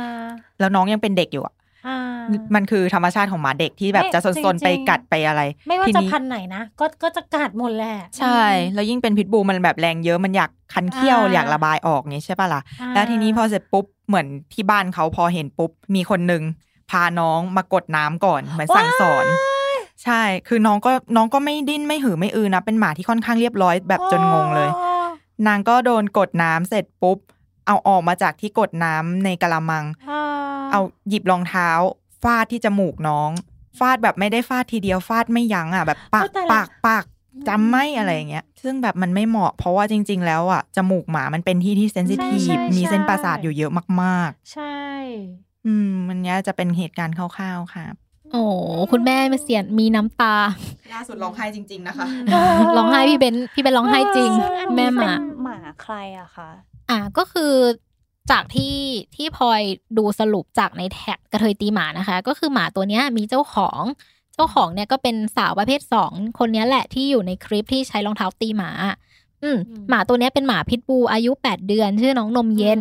[0.58, 1.54] แล้วน้องยังเป็นเด็กอยู่อะ
[1.86, 1.98] อ่า
[2.54, 8.42] มันคือธรรมชาติของหมาเด็กที่แบบไม่จะจริซนงๆๆไปกัดไปอะไร ไม่ว่าทีจะนี้พันธุ์ไหนนะก็ก็จะกัดหมดแหละใช่
[8.74, 16.42] แล้วยิ่งเป็นพิษบูมันแบบแรงเยอะมันอยากคันเขี้ยวอ่าอยากระบายออกงี้ใช่ปะล่ะอ่าแล้วทีนี้พอเสร็จปุ๊บเหมือนที่บ้านเขาพอเห็นปุ๊บมีคนหนึ่ง
[16.90, 19.26] พาน้องมากดน้ำก่อนเหมือนสั่งสอน
[20.04, 24.70] ใช่ คือน้องก็น้องก็ไม่ดิ้นไม่หือไม่อือนะ เป็นหมาที่ค่อนข้างเรียบร้อยแบบจนงงเลย
[25.46, 27.18] นางก็โดนกดน้ำเสร็จปุ๊บ
[27.66, 30.22] เอาออกมาจากที่กดน้ำในกะละมังอ่า
[30.72, 31.68] เอาหยิบรองเท้า
[32.22, 33.30] ฟาดที่จมูกน้อง
[33.78, 37.04] ฟาดแบบไม่ได้ฟาดทีเดียวฟาดไม่ยั้งอะแบบปากปากปาก
[37.48, 47.84] จำไม่อะไรอย่างเงี้ย ซึ่งแบบมันไม่เหมาะ เพราะว่าจริง ๆ แล้วอะจมูกหมามันเป็นที่ที่เซนซิทีฟมีเส้นประสาทอยู่เยอะมากใช่ๆอืมมันเนี้ยจะเป็นเหตุการณ์คร่าวๆค่ะ
[48.34, 48.44] โอ้
[48.92, 50.34] คุณแม่มาเสียนมีน้ำตา
[50.94, 52.06] ล่าสุดร้องไห้จริง ๆ นะคะ
[52.76, 56.48] ร้องไห้พี่เบนพี่เบนร้องไห้จริงซึ่งอันแม่นี้หเป็มานหมาใครอะคะ
[56.90, 57.52] อะก็คือ
[58.30, 58.76] จากที่
[59.16, 59.60] ที่พลอย
[59.98, 63.82] ดูสรุปจากในแท็กกระเทยตีหมานะคะ ก็คือหมาตัวเนี้ยมีเจ้าของ
[64.34, 68.70] เจ้าของเนี่ยก็เป็นสาวประเภทสองคนเนี้ยแหละที่อยู่ในคลิปที่ใช้รองเท้าตีหมา
[69.42, 72.80] อืมหมาตัวเนี้ยเป็นหมาพิษบูอายุแปดเดือน ชื่อน้องนมเย็น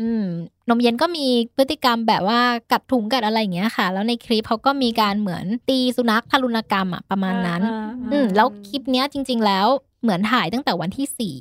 [0.00, 0.28] อืมอืม
[0.68, 1.26] นมเย็นก็มี
[1.56, 2.40] พฤติกรรมแบบว่า
[2.72, 9.66] กัดถุงกัดอะไรอย่างเงี้ยค่ะ แล้วในคลิปเขาก็มีการเหมือนตีสุนัขทารุณกรรมอะประมาณนั้นอ่าอืมแล้วคลิปเนี้ยจริง ๆ แล้ว
[10.02, 11.36] เหมือนถ่ายตั้งแต่วันที่สี่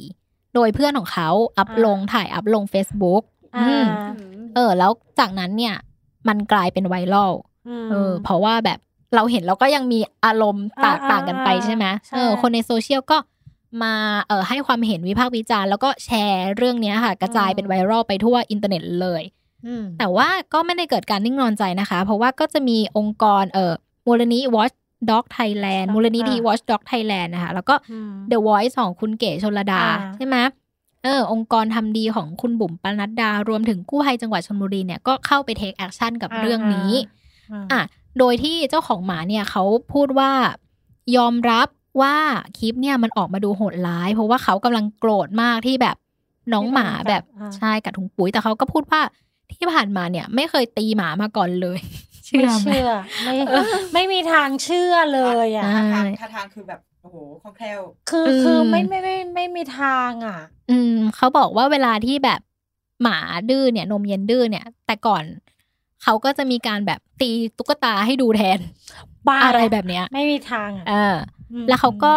[0.56, 3.24] โดยเพื่อนของเขา up ลงถ่าย up ลง Facebook
[3.56, 3.86] อ่าอืม
[4.56, 5.76] เออ แล้วจากนั้นเนี่ย
[6.28, 7.34] มันกลายเป็นไวรัล
[7.92, 8.80] เออ เพราะว่าแบบ
[9.16, 13.18] เราเห็นเราก็ยังมีอารมณ์ต่างอ่าต่างกันไปอ่าใช่ไหมใช่เออ คนในโซเชียลก็
[13.82, 13.94] มา
[14.28, 19.24] เออให้ความเห็นวิพากษ์วิจารณ์แล้วก็แชร์เรื่องเนี้ยค่ะ กระจายเป็นไวรัลไปทั่วอินเทอร์เน็ตเลย
[19.66, 23.74] อืมแต่ว่าก็ไม่ได้เกิดการนิ่งนอนใจนะคะ เพราะว่าก็จะมีองค์กรเออ
[24.08, 24.76] มูลนิธิ Watch
[25.10, 30.38] Dog Thailand มูลนิธิ Watch Dog Thailand นะคะ แล้วก็อืม The Voice ของคุณเก๋ชลลดาอ่าใช่ไหม
[31.04, 36.92] เออองค์กรทำดีของคุณบุ๋มปนัดดารวมถึงกู้ภัยจังหวัดชลบุรีเนี่ยก็เข้าไป take action กับเรื่องนี้
[37.72, 37.82] อะ
[38.20, 40.32] โดยที่เจ้าของหมาเนี่ยเขาพูดว่า
[41.18, 41.68] ยอมรับ
[42.02, 42.16] ว่า
[42.58, 45.96] คลิปเนี่ยมันออกมาดูโหดร้าย เพราะว่าเขากำลังโกรธมากที่แบบ
[46.54, 49.02] น้องหมาแบบอ่าใช่กัดถุงปุ๋ยแต่เขาก็พูดว่า
[49.54, 51.80] ที่ผ่านมาเนี่ย ไม่เคยตีหมามาก่อนเลย
[52.32, 52.90] ไม่ไหมเชื่อ
[53.24, 53.36] ไม่
[53.94, 62.42] ไม่มีทางเชื่อเลยอะอ่าใช่ท่าทางคือแบบโอ้โหคล่องแคล่วคืออืมคือไม่ไม่ไม่ไม่มีทางอะ อืมเขาบอกว่าเวลาที่แบบ
[63.02, 63.18] หมา
[63.50, 65.24] ดื้อเนี่ย นมเย็นดื้อเนี่ย แต่ก่อน
[66.04, 68.60] เขาก็จะมีการแบบตีตุ๊กตาให้ดูแทน
[69.28, 72.16] บ้าอะไรแบบเนี้ย ไม่มีทางอะเออม แล้วเขาก็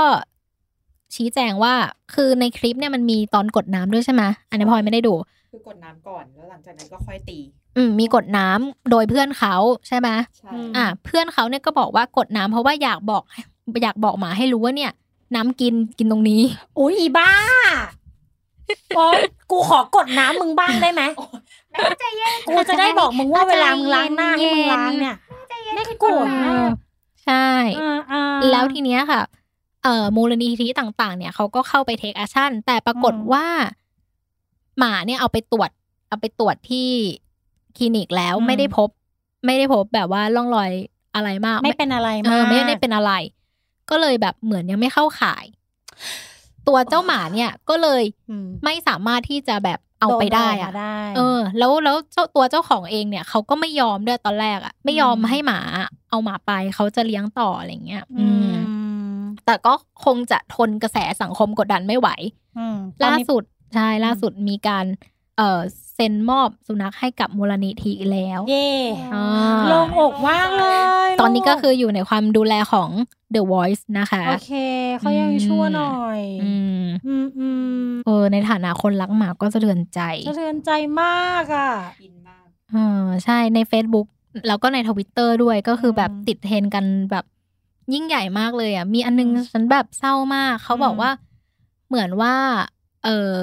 [1.14, 1.75] ชี้แจงว่า
[2.14, 5.14] คือในคลิปเนี่ยมันมีตอนกดน้ำด้วยใช่ไหมอันนี้พลอยไม่ได้ดู
[5.53, 7.38] คือกดน้ำก่อนแล้วหลังจากนั้นก็ค่อยตี
[7.77, 9.55] อืมมีกดน้ำโดยเพื่อนเขา
[9.88, 13.22] ใช่ไหมใช่อะเพื่อนเขาเนี่ยก็บอกว่ากดน้ำเพราะว่าอยากบอก
[13.83, 14.92] อยากบอกหมาให้รู้ว่าเนี่ย
[15.35, 16.42] น้ำกินกินตรงนี้
[16.79, 17.31] อุ้ยอีบ้า
[18.96, 19.20] โอ๊ย
[19.51, 21.03] กูขอกดน้ำมึงบ้างได้ไหม
[22.49, 25.16] กูจะได้บอกมึงว่าเวลามึงล้างหน้าให้มึงล้างเนี่ย
[25.75, 26.72] ไม่โกรธมาก
[27.26, 29.22] ใช่อ่าอ่าแล้วทีเนี้ยค่ะ
[29.82, 33.46] เอ่อมูลนิธิต่าง ๆ เนี่ยเขาก็เข้าไป take action แต่ปรากฏอืมว่า
[34.78, 35.70] หมาเนี่ยเอาไปตรวจ
[36.08, 36.88] เอาไปตรวจที่
[37.76, 38.88] คลินิกแล้วอืมไม่ได้พบ
[39.46, 40.70] ไม่ได้พบแบบว่าร่องรอย
[41.14, 43.12] อะไรมาก ไม่เป็นอะไรเอมาอกไม่ได้เป็นอะไร
[43.90, 45.44] ก็เลยแบบเหมือนยังไม่เข้าข่าย
[46.66, 55.61] ตัวเจ้าหมาเนี่ยก็เลยอืมไม่สามารถที่จะแบบเอาไปได้โนอะมาได้เออ แล้วแล้วเจ้าตัวเจ้าของเองเนี่ยเขาก็ไม่ยอมด้วยตอนแรกอะไม่ยอมอืมให้หมา
[56.11, 58.56] เอาหมาไปเขาจะเลี้ยงต่ออะไรเงี้ย อือืม
[59.16, 62.09] มแต่ก็คงจะทนกระแสสังคมกดดันไม่ไหว
[62.59, 64.85] อืมล่าตอนนี้สุดใช่ล่าสุดมีการ
[65.37, 65.61] เอ่อ
[65.94, 68.70] เซ็นมอบสุนัขให้กับมูลนิธิแล้ว เย่
[69.14, 69.24] อ่า
[69.68, 70.78] โลงอกมากเลย
[71.20, 72.90] ตอนนี้ก็คืออยู่ในความดูแลของ
[73.34, 74.52] The Voice นะคะ โอเค
[74.98, 77.48] เขายังชั่วหน่อยอืมอืมอื
[77.86, 80.70] มเออ ในฐานะคนรักหมาก็สะเทือนใจสะเทือนใจ
[81.02, 81.70] มากอะ
[82.72, 84.06] เออใช่ใน Facebook
[84.46, 87.24] แล้วก็ในทวิตเตอร์ด้วยก็คือแบบอืมติดเทรนด์กันแบบ
[87.94, 91.10] ยิ่งใหญ่มากเลยอะ มีอันนึงฉันแบบเศร้ามาก เขาบอกอืมว่า
[91.88, 92.34] เหมือนว่า
[93.04, 93.34] เออ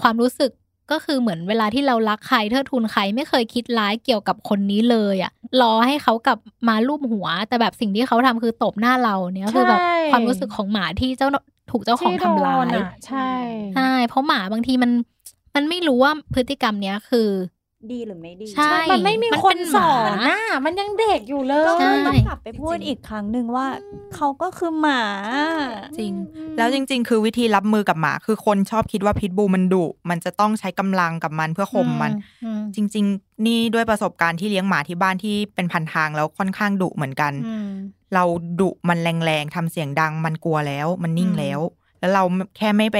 [0.00, 0.50] ความรู้สึก
[0.90, 11.28] ก็คือเหมือนเวลาที่เรารักใครเทิดทูนใครไม่เคยคิดร้ายเกี่ยวกับคนนี้เลยอะรอให้เขากลับมาลูบหัว แต่แบบสิ่งที่เขาทำคือตบหน้าเราเนี่ยคือแบบใช่ความรู้สึกของหมาที่เจ้า
[11.70, 13.30] ถูกเจ้าของที่ทำร้าโดนยอะใช่
[13.74, 14.90] ใช่เพราะหมาบางทีมัน
[15.54, 17.28] มันไม่รู้ว่าพฤติกรรมเนี้ยคือ
[17.90, 23.66] ดีหรือไม่ดี ใช่ มันไม่มีมันคเป็นนสอนหมาน่ะมันยังเด็กอยู่เลก็ใช่ยต้องกลับไปพูดอีกครั้งหนึ่งว่า
[24.14, 25.02] เขาก็คือหมา
[25.98, 26.12] จริง
[26.58, 32.12] แล้วจริง ๆ คือวิธีรับมือกับหมา คือคนชอบคิดว่าพิษบูมันดุมันจะต้องใช้กำลังกับมันเพื่อข่มมัน
[32.44, 37.68] อืมจริง ๆ นี่ด้วยประสบการณ์ที่เลี้ยงหมาที่บ้านที่เป็นพันทางแล้วค่อนข้างดุเหมือนกันอืม
[38.14, 38.24] เรา
[38.60, 41.60] ดุมันแรงๆทำเสียงดังมันกลัวแล้ว มันนิ่งอืมแล้ว
[42.00, 42.24] แล้วเรา
[42.56, 42.98] แค่ไม่ไป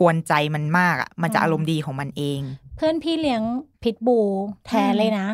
[0.00, 3.42] กวนใจมันมากอะมันจะอืมอารมณ์ดีของมันเองเพื่อนพี่เลี้ยง
[3.82, 4.18] พิทบู
[4.66, 5.28] แท้เลยนะ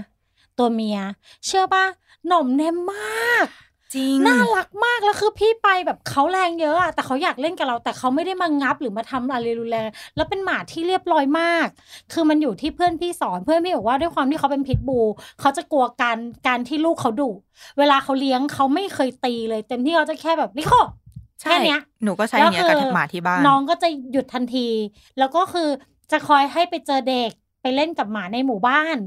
[0.59, 0.99] ตัวเมีย
[1.47, 1.85] เชื่อป่ะ
[2.27, 3.47] หน่อมแนมมาก
[3.95, 11.67] จริง น่ารักมากแล้วคือพี่ไปแบบเขาแรงเยอะอะแต่เขาอยากเล่นกับเรา แต่เขาไม่ได้มางับหรือมาทำอะไรรุนแรงแล้วเป็นหมาที่เรียบร้อยมาก
[12.13, 15.01] คือมันอยู่ที่เพื่อนพี่สอนเพื่อนพี่บอกว่าด้วยความที่เขาเป็นพิทบู
[15.41, 17.31] เขาจะกลัวการการที่ลูกเขาดุ
[17.79, 20.73] เวลาเขาเลี้ยงเขาไม่เคยตีเลย เต็มที่เขาจะแค่แบบลิโค
[21.41, 24.69] ใช่แค่เนี้ยหนูก็ใช้อย่างเงี้ยกับหมาที่บ้านน้องก็จะหยุดทันที
[25.19, 25.69] แล้วก็คือ
[26.11, 27.31] จะคอยให้ไปเจอเด็ก
[27.63, 28.99] ไปเล่นกับหมาในหมู่บ้าน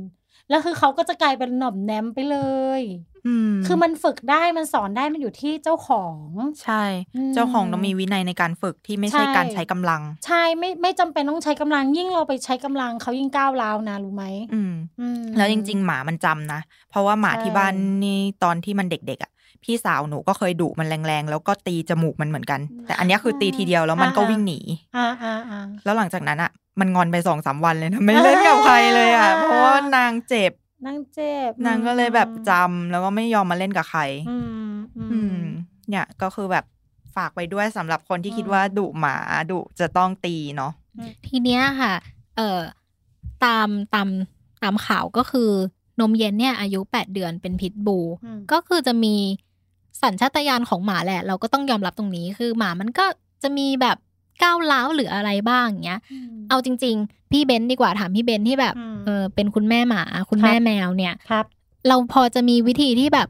[0.50, 2.38] แล้วคือเขาก็จะกลายเป็นหน่อมแนมไปเล
[2.80, 2.82] ย
[3.28, 6.16] อืมคือมันฝึกได้มันสอนได้มันอยู่ที่เจ้าของ
[6.64, 6.84] ใช่
[7.16, 16.60] อืมเจ้าของต้องมีวินัยในการฝึกที่ไม่ใช่ใช่การใช้กำลัง ใช่ไม่ไม่จำเป็นต้องใช้กำลัง ยิ่งเราไปใช้กำลังเขายิ่งก้าวร้าวนะรู้ไหมอืมอืมแล้วจริง ๆ หมามันจำนะ
[16.90, 19.32] เพราะว่าหมาใช่ที่บ้านนี่ตอนที่มันเด็กๆอะ
[19.64, 24.60] พี่สาวหนูก็เคยดุมันแรงๆ แล้วก็ตีจมูกมันเหมือนกัน แต่อันเนี้ยคือตีทีเดียวแล้วมันก็วิ่งหนี
[24.96, 30.52] อ่าอ่าอ่าแล้วหลังจากนั้นอะ มันงอนไปสองสามวันเลยนะไม่เล่นกับใครเลยอะอ่าเพราะว่านางเจ็บ
[30.86, 34.38] นั่งเจ็บนางก็เลยแบบจำแล้วก็ไม่ยอมมาเล่นกับใคร อื
[34.70, 35.42] มอือืมม
[35.90, 36.66] เนี่ยก็คือแบบ
[37.16, 39.16] ฝากไปด้วยสำหรับคนที่อืมคิดว่าดุหมา
[39.52, 40.72] ดุจะต้องตีเนาะ
[41.28, 41.94] ทีเนี้ยค่ะ
[42.38, 42.60] เอ่อ
[43.46, 44.08] ตามตาม
[44.64, 45.50] ตามข่าวก็คือ
[46.00, 49.16] นมเย็นเนี่ย อายุแปดเดือนเป็นพิตบูลอืมก็คือจะมี
[50.04, 53.06] สัญชาตญาณของหมาแหละ เราก็ต้องยอมรับตรงนี้คือหมามันก็
[53.44, 53.98] จะมีแบบ
[54.44, 56.00] ก้าวร้าวหรืออะไรบ้างอย่างเงี้ย
[56.50, 61.46] เอาจริง ๆ พี่เบนซ์ดีกว่าถามพี่เบนซ์ที่แบบอืมเออเป็นคุณแม่หมา คุณครับแม่แมวเนี่ยครับ
[61.88, 63.28] เราพอจะมีวิธีที่แบบ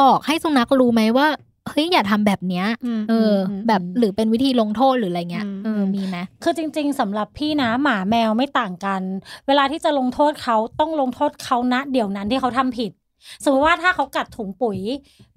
[0.00, 1.28] บอกให้สุนัขรู้ไหมว่า
[1.68, 2.66] เฮ้ยอย่าทำแบบเนี้ย
[3.00, 9.02] มเอออมแบบหรือเป็นวิธีลงโทษหรืออะไรเงี้ยอืมเออมีไหมคือจริง ๆสำหรับพี่นะหมาแมวไม่ต่างกัน
[9.46, 12.90] เวลาที่จะลงโทษเขาต้องลงโทษเขาณเดี๋ยวนั้นที่เขาทำผิด
[13.44, 14.78] สมมติว่าถ้าเขากัดถุงปุ๋ย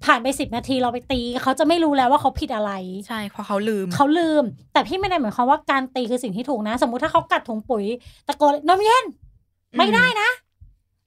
[0.04, 2.72] ผ่านไปสิบนาทีเราไปตี เขาจะไม่รู้แล้วว่าเขาผิดอะไร
[3.06, 7.84] ใช่เพราะเขาลืมเขาลืม แต่พี่ไม่ได้หมายความว่าการตีคือสิ่งที่ถูกนะ สมมุติถ้าเขากัดถุงปุ๋ย
[8.28, 9.04] ตะโกนนมเย็น
[9.72, 10.30] อืมไม่ได้นะ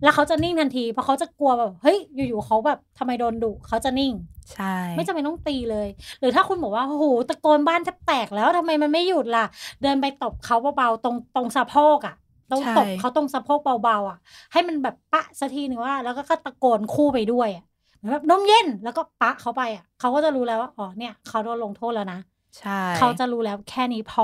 [0.03, 4.13] แล้วเขาจะนิ่งทันทีเพราะเขาจะกลัวแบบเฮ้ยอยู่ๆเขาแบบทำไมโดนดุเขาจะนิ่ง
[4.53, 5.87] ใช่ ไม่จำเป็นต้องตีเลย
[6.19, 9.45] หรือถ้าคุณบอกว่าโอ้โหตะโกนบ้านแทบแตกแล้วทำไมมันไม่หยุดล่ะ
[9.81, 12.15] เดินไปตบเขาเบาๆตรงตรงสะโพกอะ
[12.49, 14.17] ต้องตบเขาตรงสะโพกเบาๆอะ
[14.51, 17.63] ให้มันแบบปะสักทีหนึ่งว่า แล้วก็ตะโกนคู่ไปด้วยอะ
[17.97, 22.17] เหมือนแบบนมเย็นแล้วก็ปะเขาไปอะเขาก็จะรู้แล้วว่าอ๋อเนี่ย เขาโดนลงโทษแล้วนะ
[22.57, 24.23] ใช่เขาจะรู้แล้วแค่นี้พอ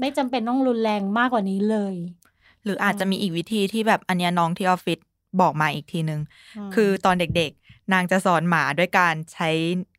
[0.00, 1.96] ไม่จำเป็นต้องรุนแรงมากกว่านี้เลย
[2.64, 4.98] หรืออาจจะมีอีกวิธีที่แบบอันเนี้ยน้องที่ออฟฟิศ
[5.40, 6.20] บอกมาอีกทีนึง
[6.56, 9.48] มคือตอนเด็กๆ นางจะสอนหมาด้วยการใช้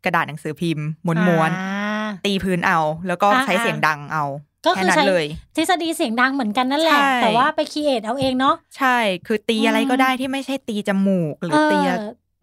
[0.03, 0.85] กระดาษหนังสือพิมพ์
[1.27, 4.23] ม้วนอ่าๆตีพื้นเอา แล้วก็อ่าใช้เสียงดังเอา
[4.65, 11.95] ก็แค่คือนั้นใช้เลยทฤษฎีเสียงดังเหมือนกันนั่นแหละใช่แต่ว่าไปคีเอทเอาเองเนาะใช่ คือตีอะไรก็ได้ที่ไม่ใช่ตีจมูกหรือตีเออ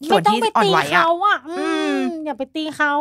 [0.09, 1.91] ส่วนที่ไม่ต้องไปอ่อนตีไหวอะเขาอะอือืมม
[2.25, 2.93] อย่าไปตีเขา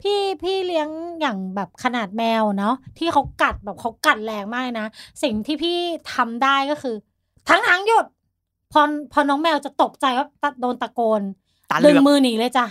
[0.00, 0.88] พี่พี่เลี้ยง
[1.20, 4.86] อย่างแบบขนาดแมวเนาะที่เขากัดแบบเขากัดแรงมากเลยนะ
[5.22, 5.70] สิ่งที่พี่
[6.06, 6.90] ทำได้ก็คือ
[7.48, 8.04] ทั้งทางๆหยุด
[8.70, 8.80] พอ
[9.12, 11.22] พอน้องแมวจะตกใจว่าตะโดนตะโกน
[11.70, 12.66] ตาเหดึลืงอกมือหนีเลยจ้ะ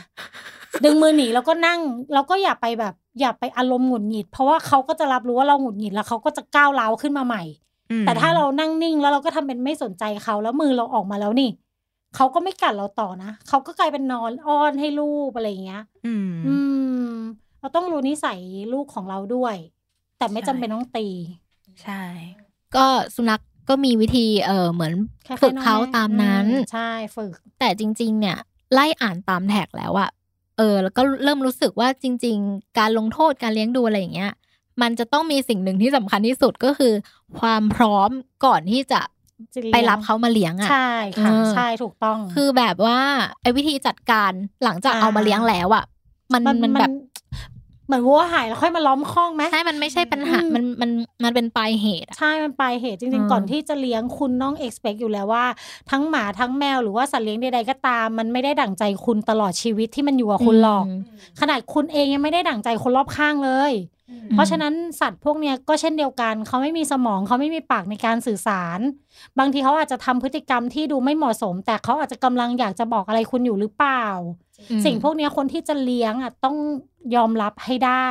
[0.83, 1.79] ดึงมือหนีแล้วก็นั่ง
[2.13, 7.43] แล้วก็อย่าไปแบบ อย่าไปอารมณ์หงุดหงิด เพราะว่าเขาก็จะรับรู้ว่าเราหงุดหงิดแล้วเขาก็จะก้าวร้าวขึ้นมาใหม่
[7.91, 11.49] อืมแต่ถ้าเรานั่งนิ่งแล้วเราก็ทำเป็นไม่สนใจเขาแล้วมือเราออกมาแล้วนี่
[12.15, 16.55] เขาก็ไม่กัดเราต่อนะเขาก็กลายเป็นนอนอ้อนให้ลูกอะไรอย่างเงี้ย อืมอื
[17.09, 17.13] ม
[17.59, 18.39] เราต้องรู้นิสัย
[18.73, 19.55] ลูกของเราด้วย
[20.17, 21.07] แต่ไม่ใช่จำเป็นต้องตี
[21.83, 22.01] ใช่
[22.75, 24.93] ก็สุนัขก็มีวิธีเออเหมือน
[25.27, 28.37] คล้ยๆฝึกเขาน้องแม่ตามนั้นอืมใช่ฝึก แต่จริง ๆ เนี่ย
[28.73, 30.09] ไล่อ่านตามแท็กแล้วอะ
[30.59, 34.31] เออแล้วก็เริ่มรู้สึกว่าจริง ๆ การลงโทษการเลี้ยงดูอะไรอย่างเงี้ย
[34.81, 36.93] มันจะต้องมีสิ่งหนึ่งที่สำคัญที่สุดก็คือ
[37.39, 38.09] ความพร้อม
[38.45, 39.01] ก่อนที่จะ
[39.55, 40.91] จะเลี้ยงไปรับเขามาเลี้ยงอะใช่
[41.21, 42.99] ค่ะเออใช่ถูกต้อง คือแบบว่า
[43.41, 44.31] ไอ้วิธีจัดการ
[44.63, 45.85] หลังจากอ่าเอามาเลี้ยงแล้วอะ
[46.33, 46.91] มันมันแบบ
[47.89, 50.91] เหมือนวัวหายแล้วค่อยมาล้อมคอกไหมใช่มันไม่ใช่ปัญหาอืมมันมัน
[51.23, 55.45] มันเป็นปลายเหตุอะใช่มันไปลายเหตุจอืริงมๆก่อนที่จะเลี้ยงคุณต้อง expect อยู่แล้วว่า
[55.91, 60.87] ทั้งหมาทั้งแมวหรือว่าสัตว์เลี้ยงใดๆก็ตาม มันไม่ได้ดั่งใจคุณตลอดชีวิตที่มันอยู่กับคุณหรอกม
[61.39, 63.73] ขนาดคุณเองยังไม่ได้ดั่งใจคนรอบข้างเลย
[64.33, 68.79] เพราะฉะนั้นสัตว์พวกเนี้ยก็เช่นเดียวกัน เขาไม่มีสมองเขาไม่มีปากในการสื่อสาร
[69.39, 74.48] บางทีเขาอาจจะทำพฤติกรรมที่ดูไม่เหมาะสม แต่เขาอาจจะกำลังอยากจะบอกอะไรคุณอยู่หรือเปล่าอืม
[74.85, 76.57] สิ่งพวกเนี้ยคนที่จะเลี้ยงอะต้อง
[77.15, 78.07] ยอมรับให้ได้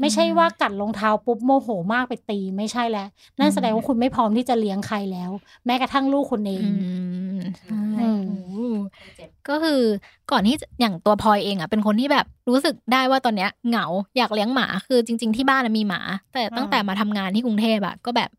[0.00, 3.08] ไม่ใช่ว่ากัดรองเท้าปุ๊บโมโหมากไปตีไม่ใช่แล้ว
[3.38, 5.30] นั่นแสดงว่าคุณไม่พร้อมที่จะเลี้ยงใครแล้ว
[5.66, 6.70] แม้กระทั่งลูกคุณเองอื
[7.38, 8.62] มใช่อืมโอ้โห
[9.48, 9.80] ก็คือ
[10.30, 16.00] ก่อนที่จะอย่างตัวพลอยเองอะเป็นคนที่แบบรู้สึกได้ว่าตอนเนี้ยเหงาอยากเลี้ยงหมาคือจริง ๆ ที่บ้านอะมีหมา
[16.32, 18.30] แต่ตั้งแต่มาทำงานที่กรุงเทพอะก็แบบ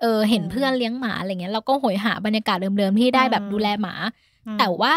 [0.00, 3.94] เออเห็นเพื่อนเลี้ยงหมาอะไรเงี้ยเราก็โหยหาบรรยากาศเดิมๆที่ได้แบบดูแลหมา
[4.58, 4.94] แต่ว่า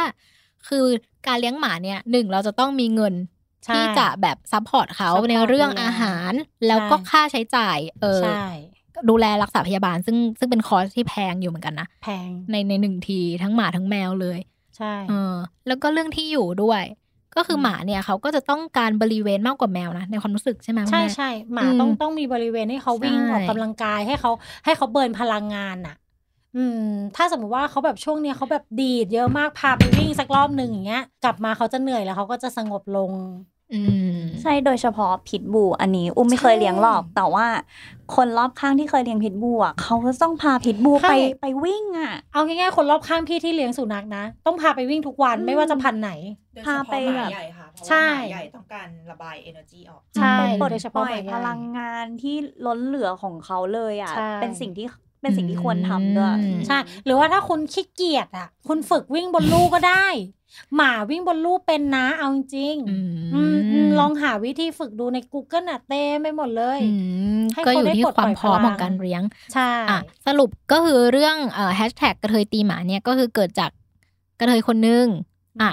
[0.68, 0.86] คือ
[1.28, 3.14] การเลี้ยงหมาเนี่ยหนึ่งเราจะต้องมีเงิน
[3.66, 6.34] ใช่ที่จะแบบ support เขา support ในเรื่องดูแลอาหาร
[6.68, 8.46] แล้วก็ใช่ค่าใช้จ่าย เออใช่
[9.10, 14.40] ดูแลรักษาพยาบาล ซึ่งซึ่งเป็นคอร์สที่แพงอยู่เหมือนกันนะแพงในในหนึ่งทีทั้งหมาทั้งแมวเลย
[14.78, 15.36] ใช่เออ
[15.68, 16.84] แล้วก็เรื่องที่อยู่ด้วย
[17.36, 24.32] ก็คือมหมาเนี่ยเขาก็จะต้องการบริเวณมากกว่าแมวนะในความรู้สึกใช่ไหมคุณใช่แม่ใช่หมาอืมต้องต้องมีบริเวณให้เขาวิ่งใช่ออกกำลังกายให้เขา
[24.66, 25.96] ให้เขาเบิร์นพลังงานน่ะ
[26.56, 26.80] อืม
[27.16, 33.12] ถ้าสมมติว่าเขาแบบช่วงเนี้ยเขาแบบดีดเยอะมากพาไปวิ่งสักรอบหนึ่งอย่างเงี้ย กลับมาเขาจะเหนื่อยแล้วเขาก็จะสงบลง
[33.74, 33.82] อื
[34.16, 37.48] ม ใช่โดยเฉพาะพิทบูอันนี้ อุ้มไม่เคยเลี้ยงหรอกใช่แต่ว่า
[38.16, 46.12] คนรอบข้างที่เคยเลี้ยงพิทบูอะเขาก็ต้องพาพิทบูใช่ไปไปวิ่งอะ เอาง่ายๆคนรอบข้างพี่ที่เลี้ยงสุนัขนะ ต้องพาไปวิ่งทุกวันอืมไม่ว่าจะพันธุ์ไหน
[46.66, 52.36] พาไปแบบ ใหญ่ค่ะ เพราะใช่ ว่าหมาใหญ่ต้องการระบาย energy ออก ใช่ปลดโดยเฉปล่พาะอยหมาใหญ่พลังงานที่
[52.66, 54.88] ล้นเหลือของเขาเลยอะ ใช่ เป็นสิ่งที่
[55.22, 60.08] เป็นสิ่งที่ควรทำด้วยอืมใช่ หรือว่าถ้าคุณขี้เกียจอะ คุณฝึกวิ่งบนลู่ก็ได้
[60.76, 62.98] หมาวิ่งบนลู่เป็นนะเอาจริงอื
[63.34, 66.90] อืมอืมมลองหาวิธีฝึกดูใน Google น่ะเต็มไปหมดเลยอื
[67.40, 69.22] มให้ก็เขาอยู่ได้ที่ปลดความปล่อยพร้อมพลังของการเลี้ยง
[69.54, 73.72] ใช่อะสรุปก็คือเรื่องเอ่อแฮชแท็กกระเทยตีหมาเนี่ยก็คือเกิดจาก
[74.40, 75.06] กระเทยคนนึง
[75.62, 75.72] อะ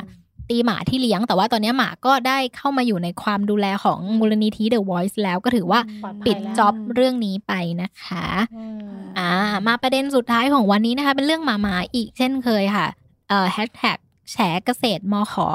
[0.51, 9.33] ตีหมาที่เลี้ยง แต่ว่าตอนเนี้ยหมาก็ได้เข้ามาอยู่ในความดูแลของมูลนิธิ The Voice แล้วก็ถือว่าปลอดภัยปิดแล้วจ็อบเรื่องนี้ไปนะคะอืมอ่า
[9.67, 12.87] มาประเด็นสุดท้ายของวันนี้นะคะ เป็นเรื่องหมาหมาอีกเช่นเคยค่ะ
[13.29, 13.99] เอ่อแฮชแท็ก
[14.33, 15.49] แฉเกษตรมขอ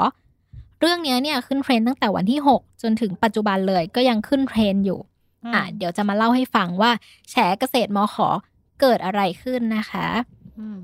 [0.80, 5.00] เรื่องเนี้ยเนี่ยขึ้นเทรนด์ตั้งแต่วันที่ 6 จนถึงปัจจุบันเลยก็ยังขึ้นเทรนด์อยู่
[5.54, 6.90] อะเดี๋ยวจะมาเล่าให้ฟังว่า
[7.30, 8.28] แฉเกษตรมขอ
[8.80, 10.06] เกิดอะไรขึ้นนะคะ
[10.58, 10.80] อืม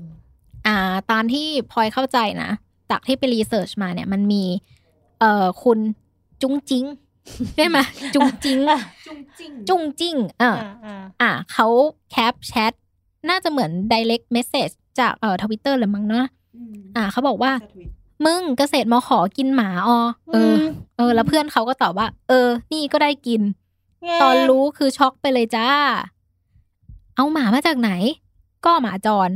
[0.67, 0.77] อ่า
[1.11, 2.51] ตามที่พลอยเข้าใจนะ
[2.91, 4.43] จากที่ไป research มาเนี่ยมันมี
[5.19, 5.79] เอ่อคุณ
[6.41, 6.85] จุ้งจิ้ง
[7.55, 7.79] ใช่ไหม
[8.13, 8.59] จุ้งจิ้ง
[9.05, 11.67] จุ้งจิ้งจุ้งจิ้งเอออ่าอ่าอะเขา
[12.11, 12.73] cap chat
[13.29, 16.25] น่าจะเหมือน direct message จากเอ่อทวิตเตอร์หรือมั้งเนาะ
[16.95, 17.51] อะเขาบอกว่า
[18.25, 19.99] มึงเกษตรมขอกินหมาออ
[20.33, 20.61] เออม
[20.97, 23.41] เออ แล้วเพื่อนเขาก็ตอบว่า เออ นี่ก็ได้กิน
[24.03, 25.67] แงตอนรู้คือช็อกไปเลยจ้า
[27.15, 27.91] เอาหมามาจากไหน
[28.65, 29.29] ก็หมาจร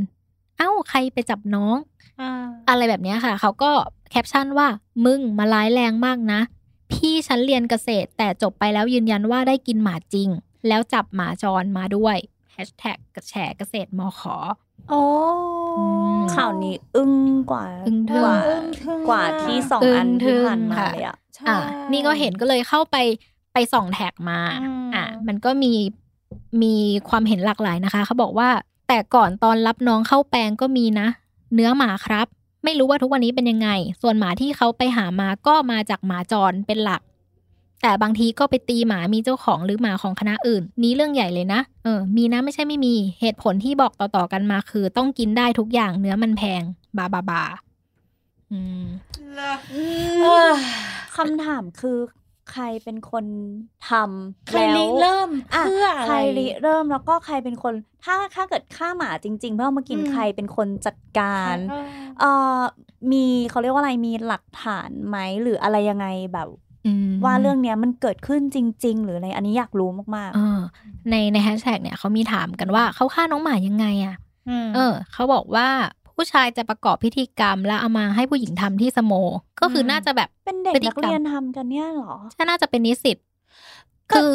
[0.58, 1.76] เอ้าใครไปจับน้อง
[2.20, 2.30] อ่า
[2.68, 3.70] อะไรแบบเนี้ยค่ะ เขาก็
[4.10, 4.68] แคปชั่นว่า
[5.04, 6.40] มึงมาร้ายแรงมากนะ
[6.92, 10.28] พี่ฉันเรียนเกษตร แต่จบไปแล้วยืนยันว่าได้กินหมาจริง
[10.68, 12.16] แล้วจับหมาจรมาด้วย
[12.52, 12.98] แฮชแท็ก
[13.28, 14.36] แฉเกษตรมขอ
[14.90, 15.02] โอ้
[16.16, 17.14] มข่าวนี้อึ้ง
[17.50, 21.58] กว่าอึ้งทึ่งกว่าอึ้งทึ่งกว่าที่สองอันอึ้งทึ่ที่งผ่านมาค่ะเลยอะใช่อะ
[21.92, 22.96] นี่ก็เห็นก็เลยเข้าไป
[23.52, 25.72] ไปส่องแท็กมาอืมอะมันก็มี
[26.62, 26.74] มี
[27.08, 28.48] ความเห็นหลากหลายนะคะ เขาบอกว่า
[28.88, 31.08] แต่ก่อนตอนรับน้องเข้าแปลงก็มีนะ
[31.54, 32.26] เนื้อหมาครับ
[32.64, 33.68] ไม่รู้ว่าทุกวันนี้เป็นยังไง
[34.02, 37.02] ส่วนหมาที่เขาไปหามาก็มาจากหมาจรเป็นหลัก
[37.82, 46.62] แต่บางทีก็ไปตีหมามีเจ้าของหรือหมาของคณะอื่น นี้เรื่องใหญ่เลยนะเออมีนะไม่ใช่ไม่มีเหตุผลที่บอกต่อๆกันมาคือ ต้องกินได้ทุกอย่างเนื้อมันแพง
[46.98, 47.42] บาบาบา
[48.52, 48.84] อืม
[50.22, 50.52] เออ
[51.16, 51.98] คำถามคือ
[52.52, 53.24] ใครเป็นคน
[53.88, 61.88] ทำใครริเริ่มอะเพื่ออะไรใครริเริ่มแล้วก็ใครเป็นคน ถ้าถ้าเกิดฆ่าหมาจริง ๆ เพื่อเอามากินอืมใครเป็นคนจัดการเออ
[62.20, 62.60] เอ่อ
[63.12, 66.48] มีเขาเรียกว่าอะไรมีหลักฐานไหมหรืออะไรยังไงแบบ
[66.86, 70.60] อืมว่าเรื่องเนี้ยมันเกิดขึ้นจริง ๆ หรืออะไรอันนี้อยากรู้มากเออ
[71.10, 74.16] ในในแฮชแท็กเนี่ยเขามีถามกันว่าเขาฆ่าน้องหมายังไงอะ่ะ
[74.64, 75.68] มเออเขาบอกว่า
[76.16, 79.12] ผู้ชายจะประกอบพิธีกรรม แล้วเอามาให้ผู้หญิงทำที่สโม
[79.60, 83.16] ก็คืออมน่าจะแบบๆเป็นเด็กพฤตินักกรรมเรียนทำกันเนี่ยเหรอใช่น่าจะเป็นนิสิต
[84.10, 84.30] ก็คือ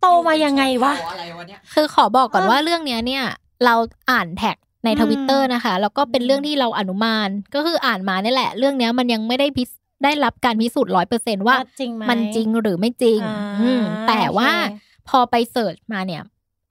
[0.00, 3.24] โตมายังไงวะอะไรวะเนี่ยคือขอบอกก่อนว่าเรื่องเนี้ยเนี่ย
[3.64, 3.74] เรา
[4.10, 9.70] อ่านแท็กในอืมทวิตเตอร์นะคะ แล้วก็เป็นเรื่องที่เราอนุมานก็คืออ่านมาเนี่ยแหละ เรื่องเนี้ยมันยังไม่ได้พิส
[10.04, 16.22] ได้รับการพิสูจน์ร้อยเปอร์เซนว่าว่าจริงไหมมันจริงหรือไม่จริงอ่าอืมแต่ว่าโอเคพอไปเสิร์ชมาเนี่ย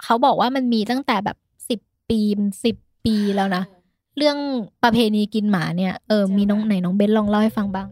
[0.04, 1.38] เขาบอกว่ามันมีตั้งแต่แบบ
[1.70, 2.20] สิบปี
[2.64, 3.64] สิบปีแล้วนะ
[4.18, 4.38] เรื่อง
[4.84, 7.88] ประเพณีกินหมาเนี่ยเออมีน้องไหนน้องเบนลองเล่าให้ฟังบ้าง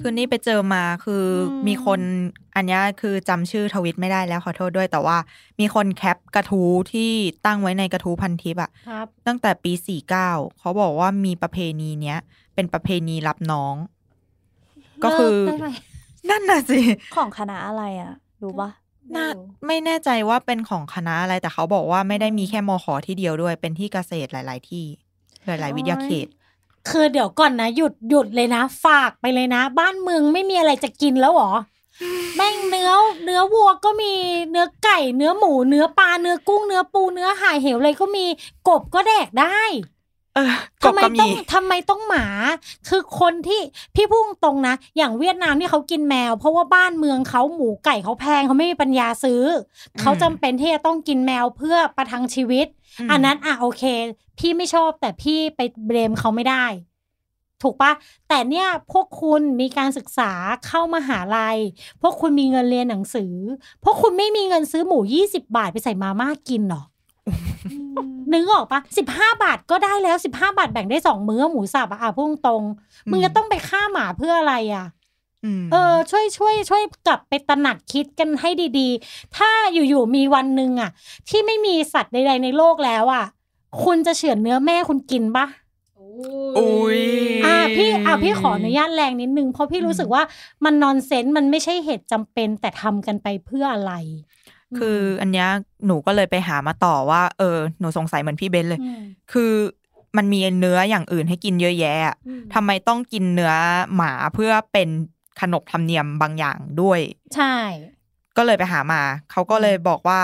[0.00, 2.00] คือนี่ไปเจอมาคืออมมีคน
[2.54, 5.16] อันเนี้ยคือจำชื่อทวิตไม่ได้แล้วขอโทษด้วยแต่ว่า
[5.60, 7.10] มีคนแคปกระทู้ที่
[7.46, 12.18] ตั้งไว้ในกระทู้พันทิปอะครับตั้งแต่ปีสี่เก้าเขาบอกว่ามีประเพณีเนี้ย
[12.54, 13.74] เป็นประเพณีรับน้อง
[15.04, 15.68] ก็คือเลิได้ไหม
[16.30, 16.80] นั่นน่ะสิ
[17.16, 18.70] ของคณะอะไรอะรู้ปะ
[19.16, 24.86] น่าไม่รู้ไม่แน่ใจว่าเป็นของคณะอะไรแต่เขาบอกว่าไม่ได้มีแค่มขที่เดียวด้วย เป็นที่เกษตรหลาย ๆ ที่
[25.46, 26.26] หลาย ๆ วิทยาเขต
[26.90, 31.52] คือเดี๋ยวก่อนนะหยุดหยุดเลยนะ ฝากไปเลยนะ บ้านเมืองไม่มีอะไรจะกินแล้วเหรอ
[32.36, 32.90] แม่งเนื้อ
[33.24, 34.12] เนื้อวัวก็มี
[34.50, 38.26] เนื้อไก่ เนื้อหมู เนื้อปลาเนื้อกุ้งเนื้อปูเนื้อห่ายเหวอะไรก็มี
[38.68, 39.95] กบก็แดกได้เออกบ
[40.82, 42.26] ทำไมก็ต้มีองทำไมต้องหมา
[42.88, 43.60] คือคนที่
[43.94, 49.42] พี่พุ่งตรงนะ อย่างเวียดนามที่เขากินแมว เพราะว่าบ้านเมืองเขาหมูไก่เขาแพงเขาไม่มีปัญญาซื้อ
[49.94, 52.66] อมเขาจำเป็นที่จะต้องกินแมวเพื่อประทังชีวิต
[53.06, 53.82] มอันนั้นอะโอเค
[54.38, 56.66] พี่ไม่ชอบแต่พี่ไปเบรมเขาไม่ได้
[57.62, 57.92] ถูกปะ
[58.28, 60.32] แต่เนี่ยพวกคุณมีการศึกษา
[60.66, 61.58] เข้ามาหาลัย
[62.02, 63.34] พวกคุณมีเงินเรียนหนังสือ
[63.84, 66.82] พวกคุณไม่มีเงินซื้อหมูยี่สิบาทไปใส่มาม่ากินหรอ
[68.32, 74.86] นึกออกปะสิบห้าบาทก็ได้แล้วสิบห้าบาทแบ่งได้สองมื้อหมูสับอะอะพุ่งตรงๆมึงจะต้องไปฆ่าหมาเพื่ออะไรอะ
[75.60, 80.90] มเออช่วยช่วยช่วยกลับไปตระหนักคิดกันให้ดีๆ ถ้าอยู่ๆมีวันหนึ่งอะ
[81.28, 83.24] ที่ไม่มีสัตว์ใด ๆ ในโลกแล้วอะ
[83.84, 85.46] คุณจะเฉือนเนื้อแม่คุณกินปะ
[86.58, 87.00] อุ้ย
[87.46, 90.22] อ่าพี่อ่าพี่ขออนุญาตแรงนิดนึง เพราะพี่รู้สึกว่า
[90.64, 93.92] มันนอนเซนส์มันไม่ใช่เหตุจำเป็นแต่ทำกันไปเพื่ออะไร
[94.78, 95.48] คืออันเนี้ย
[95.86, 99.00] หนูก็เลยไปหามาต่อว่า เออ หนูสงสัยเหมือนพี่เบนเลยอืม
[99.32, 99.52] คือ
[100.16, 103.52] มันมีเนื้ออย่างอื่นให้กินเยอะแยะอะอืมทำไมต้องกินเนื้อ
[103.96, 104.88] หมาเพื่อเป็น
[105.40, 107.00] ขนบธรรมเนียมบางอย่างด้วย
[107.34, 107.54] ใช่
[108.36, 109.00] ก็เลยไปหามา
[109.30, 110.20] เขาก็เลยบอกว่า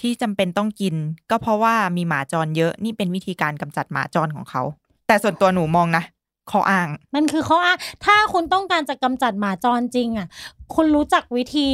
[0.00, 0.94] ที่จำเป็นต้องกิน
[1.30, 4.62] ก็เพราะว่ามีหมาจรเยอะนี่เป็นวิธีการกำจัดหมาจรของเขา
[5.06, 6.04] แต่ส่วนตัวหนูมองนะ
[6.50, 10.28] ข้ออ้าง มันคือข้ออ้าง ถ้าคุณต้องการจะกำจัดหมาจรจริง อะ
[10.74, 11.68] คุณรู้จักวิธี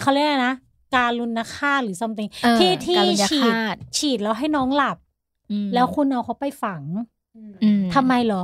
[0.00, 0.54] เขาเรียกอะไรนะ
[0.96, 4.96] การลุนฆาตหรือ something เออที่ที่การุณฉีดฆาตฉีดแล้วให้น้องหลับ
[5.50, 6.82] อืมแล้วคุณเอาเขาไปฝัง
[7.62, 8.42] อืมทำไมเหรอ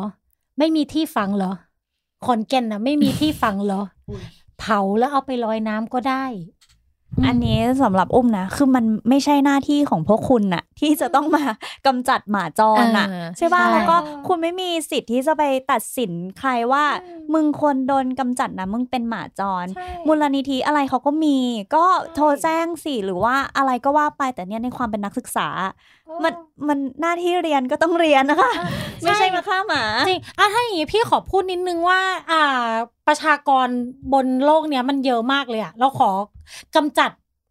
[0.58, 1.52] ไม่มีที่ฝังเหรอ
[2.24, 3.82] ขอนแก่นนะไม่มีที่ฝังเหรอ
[4.60, 6.24] เผาแล้วเอาไปลอยน้ำก็ได้
[7.27, 11.44] อันนี้สำหรับอุ้มนะ คือมันไม่ใช่หน้าที่ของพวกคุณน่ะ ที่จะต้องมา
[11.87, 13.96] กำจัดหมาจรน่ะเออใช่ป่ะใช่แล้วก็
[14.29, 21.38] คุณไม่มีสิทธิ์ที่จะไปตัดสินใครว่าอืมมึงควรโดนกำจัดนะมึงเป็นหมาจรใช่มูลนิธิอะไรเขาก็มี
[21.75, 25.48] ก็โทรแจ้งสิหรือว่าอะไรก็ว่าไปแต่เนี่ยในความเป็นนักศึกษา
[26.25, 26.35] มัน
[26.68, 28.53] มันหน้าที่เรียนก็ต้องเรียนนะคะ
[29.03, 32.01] ไม่ใช่มาฆ่าหมาจริงอะถ้าอย่างนี้พี่ขอพูดนิดนึงว่า
[32.33, 32.42] อ่า
[33.09, 33.66] ประชากร
[34.12, 36.11] บนโลกเนี้ยมันเยอะมากเลยอะเราขอ
[36.76, 37.10] กำจัด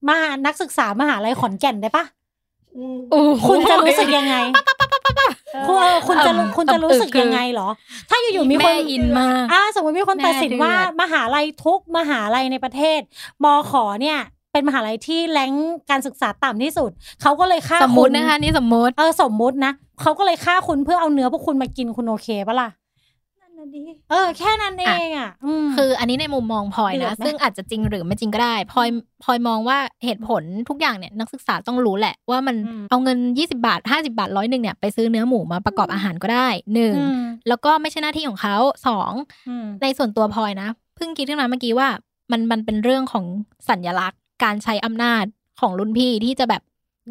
[0.10, 2.06] มหานักศึกษามหาลัยขอนแก่นได้ปะ
[3.12, 4.36] โอ้โหคุณจะรู้สึกยังไง
[5.68, 7.70] คุณเออคุณจะรู้อ่ำคุณจะรู้สึกอ่ำอึกคือยังไงเหรอ
[8.10, 13.00] ถ้าอยู่ๆมีคแม่นอินมากอ่าสมมติมีคนแม่ตัดสินว่าเดือดมหาลัยทุกมหาลัยในประเทศ
[13.44, 14.18] มขอเนี่ย
[14.52, 15.52] เป็นมหาลัยที่แรง
[15.90, 16.90] การศึกษาต่ำที่สุด
[17.22, 22.70] เขาก็เลยฆ่าสมมคุติณนะคะนี่สมมติเออสมมุตินะเขาก็เลยฆ่าคุณเพื่อเอาเนื้อพวกคุณมากินคุณโอเคปะล่ะ
[24.12, 28.90] เออแค่นั้นเองอะอืมคืออันนี้ในมุมมองพลอยเดือนะดไหมซึ่งอาจจะจริงหรือไม่จริงก็ได้พลอย
[29.24, 38.56] พลอยมองว่าเหตุผลทุกอย่างเนี่ยนักศึกษาต้องรู้แหละ ว่ามันอืมเอาเงิน 20 บาท 50 บาทร้อยหนึ่งเนี่ยไปซื้อเนื้อหมูมาประกอบอาหารก็ได้หนึ่งอืมแล้วก็ไม่ใช่หน้าที่ของเขา
[38.88, 39.12] สอง
[39.50, 41.88] อืมในส่วนตัวพลอยนะเพิ่งคิดขึ้นมาเมื่อกี้ว่า
[42.32, 43.26] มันมันเป็นเรื่องของ
[43.70, 45.26] สัญลักษณ์ การใช้อำนาจ
[45.62, 46.62] ของรุ่นพี่ที่จะแบบ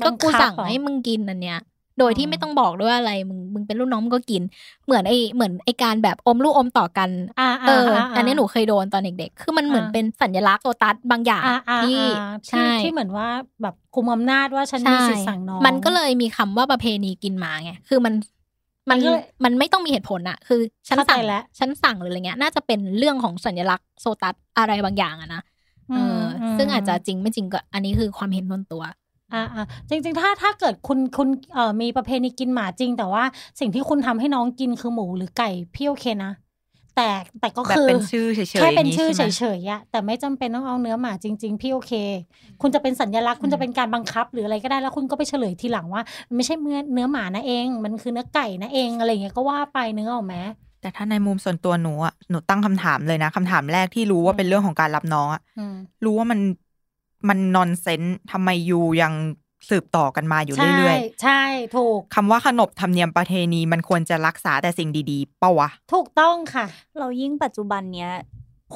[0.01, 1.59] บัก็งคับกูสั่งเหรอให้มึงกินอันเนี้ย
[2.01, 4.43] โดยที่ไม่ต้องบอกด้วยว่าอะไรมึงมึงเป็นรุ่นน้องมึงก็กิน
[4.87, 7.11] เหมือนไอเหมือนไอการแบบอมลูกอมต่อกัน
[7.41, 13.29] อ่าเออาาอันนี้หนูเคยโดนตอนเด็กๆคือมันเหมือนอ่าเป็นสัญลักษณ์โซตัสบางอย่างอ่าอ่าที่อ่าใช่ที่ที่เหมือนว่า
[13.63, 18.15] แบบคุมอำนาจว่าฉันมีใช่สิทธิ์สั่งน้องมันก็เลยมีคำว่าประเพณีกินหมาไงคือมัน
[18.91, 25.43] มันมันก็เลยมันไม่ต้องมีเหตุผลอะคือฉันเข้าใจสั่งแล้วฉันสั่งหรืออะไรเงี้ย น่าจะเป็นเรื่องของสัญลักษณ์โซตัสอะไรบางอย่างอะนะ
[25.91, 28.83] เอออมซึ่งอาจจะจริงไม่จริงก็อันนี้คือความเห็นส่วนตัว
[29.33, 33.25] อ่าอ่าจริง ๆ ถ้าถ้าเกิดคุณคุณเอ่อมีประเพณีกินหมาจริง แต่ว่า
[33.61, 36.33] สิ่งที่คุณทำให้น้องกินคือหมูหรือไก่พี่โอเคนะ
[36.97, 37.09] แต่
[37.41, 39.25] แต่ก็แบบคือเป็นชื่อเฉยๆแค่เป็นอย่างนี้ชื่อใช่เฉไหม
[39.57, 41.93] ยๆอะแต่ไม่จำเป็นต้องเอาเนื้อหมาจริง ๆ พี่โอเค
[42.63, 50.37] คุณจะเป็นสัญลักษณ์คุณจะเป็นการบังคับหรืออะไรก็ได้แล้วคุณก็ไปเฉลยทีหลังว่ามันไม่ใช่เนื้อเนื้อหมานะเอง มันคือเนื้อไก่นะเองอะไรอย่างเงี้ยก็ว่าไปเนื้อออกไหม
[50.81, 55.75] แต่ถ้าในมุมส่วนตัวหนูอะหนูตั้งคำถามเลยนะคำถามแรกที่รู้ว่าเป็นเรื่องของการรับน้องอะอืม
[56.05, 56.41] รู้ว่ามัน
[57.29, 59.13] มันนอนเซนส์ทำไมยูยัง
[59.71, 61.43] สืบต่อกันมาอยู่ใช่เรื่อยใช่
[61.77, 66.67] ถูกๆคำว่าขนบธรรมเนียมประเพณีมันควรจะรักษาแต่สิ่งดีๆเปะวะ ถูกต้องค่ะ
[66.99, 68.11] เรายิ่งปัจจุบันเนี้ย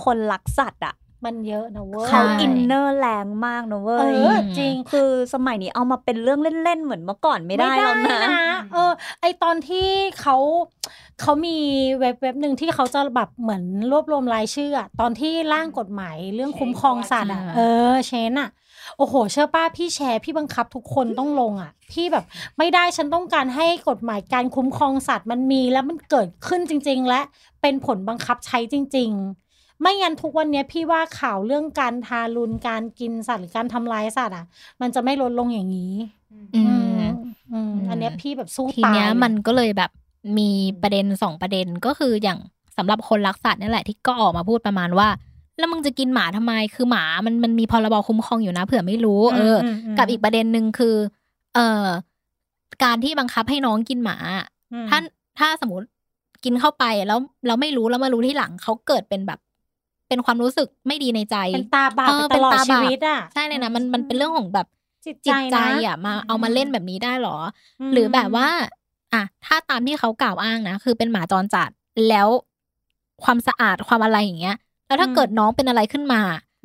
[0.04, 0.94] คนรักสัตว์อะ
[1.26, 8.18] มันเยอะนะเว้ยเขาใช่ inner แรงมากนะเว้เอยอจริงคือสมัยนี้เอามาเป็นเรื่องเล่นๆเหมือนเมื่อก่อนไม่ได้แล้วนะ
[8.74, 9.88] เออ ไอตอนที่
[10.20, 10.36] เขา
[11.20, 11.56] เขามี
[12.00, 17.60] เว็บเว็บหนึ่งที่เขาจะแบบเหมือนรวบรวมรายชื่ออะตอนที่ร่างกฎหมายเรื่องคุ้มครองสัตว์อะอ่าเอ
[17.92, 18.50] อเชนอะ
[18.98, 22.24] โอ้โห เชื่อป้าพี่แชร์พี่บังคับทุกคนต้องลงอะพี่แบบ
[22.58, 27.20] ไม่ได้ฉันต้องการให้กฎหมายการคุ้มครองสัตว์มันมีแล้วมันเกิดขึ้นจริง ๆ และ
[27.62, 29.43] เป็นผลบังคับใช้จริง ๆ
[29.80, 34.46] ไม่งั้นทุกวันเนี้ยพี่ว่าข่าวเรื่องการทารุณการกินสัตว์หรือการทำร้ายสัตว์อะ
[34.80, 35.92] มันจะไม่ลดลงอย่างนี้
[36.32, 37.00] อืมอืม
[37.52, 39.90] อืมอันเนี้ยพี่แบบสู้ทีตายเนี้ยเลยมันก็เลยแบบ
[40.38, 40.50] มี
[40.82, 42.38] ประเด็นสองประเด็นก็คืออย่าง
[42.76, 45.08] สำหรับคนรักสัตว์นี่แหละที่ก็ออกมาพูดประมาณว่า
[45.58, 50.94] แล้วมึงจะกินหมาทำไมคือหมามันมันมีพรบคุ้มครองอยู่นะเผื่อไม่รู้ เอออมอืมกับอีกประเด็นหนึ่งคือ
[51.54, 51.86] เอ่อ
[52.84, 54.16] การที่บังคับให้น้องกินหมา
[54.72, 54.98] อืมถ้า
[55.38, 55.86] ถ้าสมมติ
[56.44, 59.38] กินเข้าไปแล้วเราไม่รู้แล้วมารู้ที่หลังเขาเกิดเป็นแบบ
[60.08, 64.66] เป็นความรู้สึกไม่ดีในใจ เป็นตาบาปเออไปตลอดเป็นตาชีบาปวิตอะใช่เลยนะมันมันเป็นเรื่องของแบบ
[65.04, 67.36] จิตจิตใจนะอะมาเอามาเล่นแบบนี้ได้เหรอ
[67.80, 68.48] อมหรือแบบว่า
[69.14, 71.70] อะถ้าตามที่เขากล่าวอ้างนะคือเป็นหมาจรจัด
[72.08, 72.28] แล้ว
[73.24, 76.20] ความสะอาดความอะไรอย่างเงี้ย แล้วถ้าเกิดน้องเป็นอะไรขึ้นมา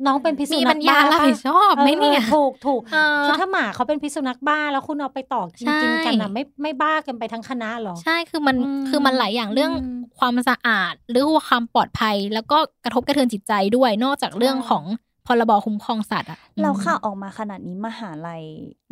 [0.06, 14.84] น้องเป็นพิษสุมีนัปัขญญาบ้ารับปะผิดชอบไหมเนี่ยออถูกถูกเออคือถ้าหมาเขาเป็นพิษสุนัขบ้าแล้วคุณเอาไปต่อกินใช่กินกันอะไม่ไม่บ้ากันไปทั้งคณะหรอ ใช่คือมันอืมคือมันหลายอย่างเรื่องอืมความสะอาด หรือว่าความปลอดภัย แล้วก็กระทบกระเทือนจิตใจด้วยนอกจากเรื่องใช่ของ
[15.26, 18.42] พรบคุ้มครองสัตว์อะเราอืมข่าวออกมาขนาดนี้มหาลัย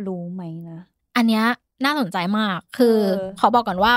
[0.07, 0.81] รู้ไหมนะ
[1.17, 1.45] อันเนี้ย
[1.85, 3.95] น่าสนใจมากคือเออขอบอกก่อนว่า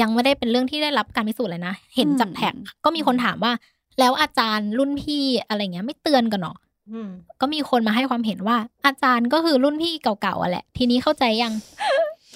[0.00, 2.54] ยังไม่ได้เป็นเรื่องที่ได้รับการพิสูจน์เลยนะ เห็นจากอืมแท็ก
[2.84, 3.52] ก็มีคนถามว่า
[3.98, 6.54] แล้วอาจารย์รุ่นพี่อะไรเงี้ยไม่เตือนกันหรอ
[6.90, 7.08] อืม
[7.40, 11.52] ก็มีคนมาให้ความเห็นว่า อาจารย์ก็คือรุ่นพี่เก่าๆอะแหละ ทีนี้เข้าใจยัง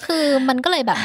[0.05, 0.99] คือมันก็เลยแบบ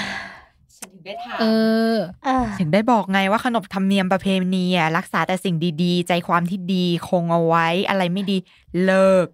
[1.41, 1.45] เอ
[1.93, 1.95] อ
[2.25, 8.37] เออถึงได้บอกไงว่าขนบธรรมเนียมประเพณีอะรักษาแต่สิ่งดีๆ ใจความที่ดีคงเอาไว้อะไรไม่ดี
[8.85, 9.27] เลิก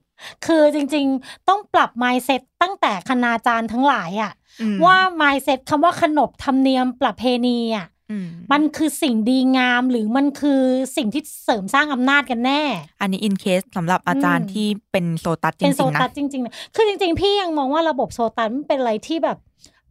[0.46, 10.60] คือจริงๆ ต้องปรับ mindset ตั้งแต่คณาจารย์ทั้งหลายอะอืมว่า mindset คำว่าขนบธรรมเนียมประเพณีอะอื มมันคือสิ่งดีงามหรือมันคือ
[10.96, 12.62] สิ่งที่เสริมสร้างอำนาจกันแน่
[13.00, 19.38] อันนี้อินเคสสำหรับอาจารย์อืมที่เป็นโซตัสจเป็นโซริงๆนะตัสจริงๆนะคือจริง ๆ พี่ยังมองว่าระบบโซตัสมันเป็นอะไรที่แบบ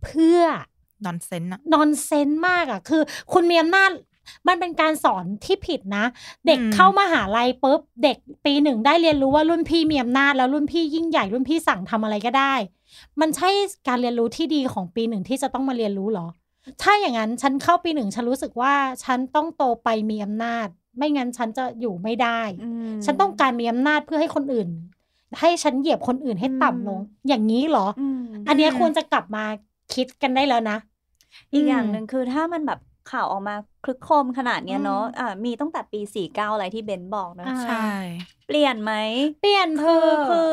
[0.04, 0.42] เพื่อ
[1.06, 3.02] นอนเซนอะนอนเซนมากอะคือ
[3.34, 3.92] คุณมีอำนาจ
[4.48, 6.06] มันเป็นการสอนที่ผิดนะ
[6.48, 12.54] เด็กเข้ามหาลัยปุ๊บเด็กปีหนึ่งได้เรียนรู้ว่ารุ่นพี่มีอำนาจแล้วรุ่นพี่ยิ่งใหญ่รุ่นพี่สั่งทำอะไรก็ได้
[13.22, 13.50] มันใช่
[13.88, 16.28] การเรียนรู้ที่ดีของปีหนึ่งที่จะต้องมาเรียนรู้เหรอ
[16.82, 24.68] ถ้าอย่างนั้นฉันเข้าปีหนึ่งฉันรู้สึกว่าฉันต้องโตไปมีอำนาจ ไม่งั้นฉันจะอยู่ไม่ได้อืมฉันต้องการมีอำนาจเพื่อให้คนอื่น
[25.40, 29.46] ให้ฉันเหยียบคนอื่นให้ต่ำลง อย่างนี้เหรออืมอันเนี้ยควรจะกลับมา
[29.94, 30.78] คิดกันได้แล้วนะ
[31.54, 32.80] อีกอย่างหนึ่งคือถ้ามันแบบ
[33.12, 37.86] ข่าวออกมาคลึกโครมขนาดเนี้ยเนาะอืมอ่ามีตั้งแต่ปีสี่เก้าอะไรที่เบนบอกนะอ่าใช่
[38.48, 38.94] เปลี่ยนไหม
[39.42, 40.52] เปลี่ยนเธคืออคือ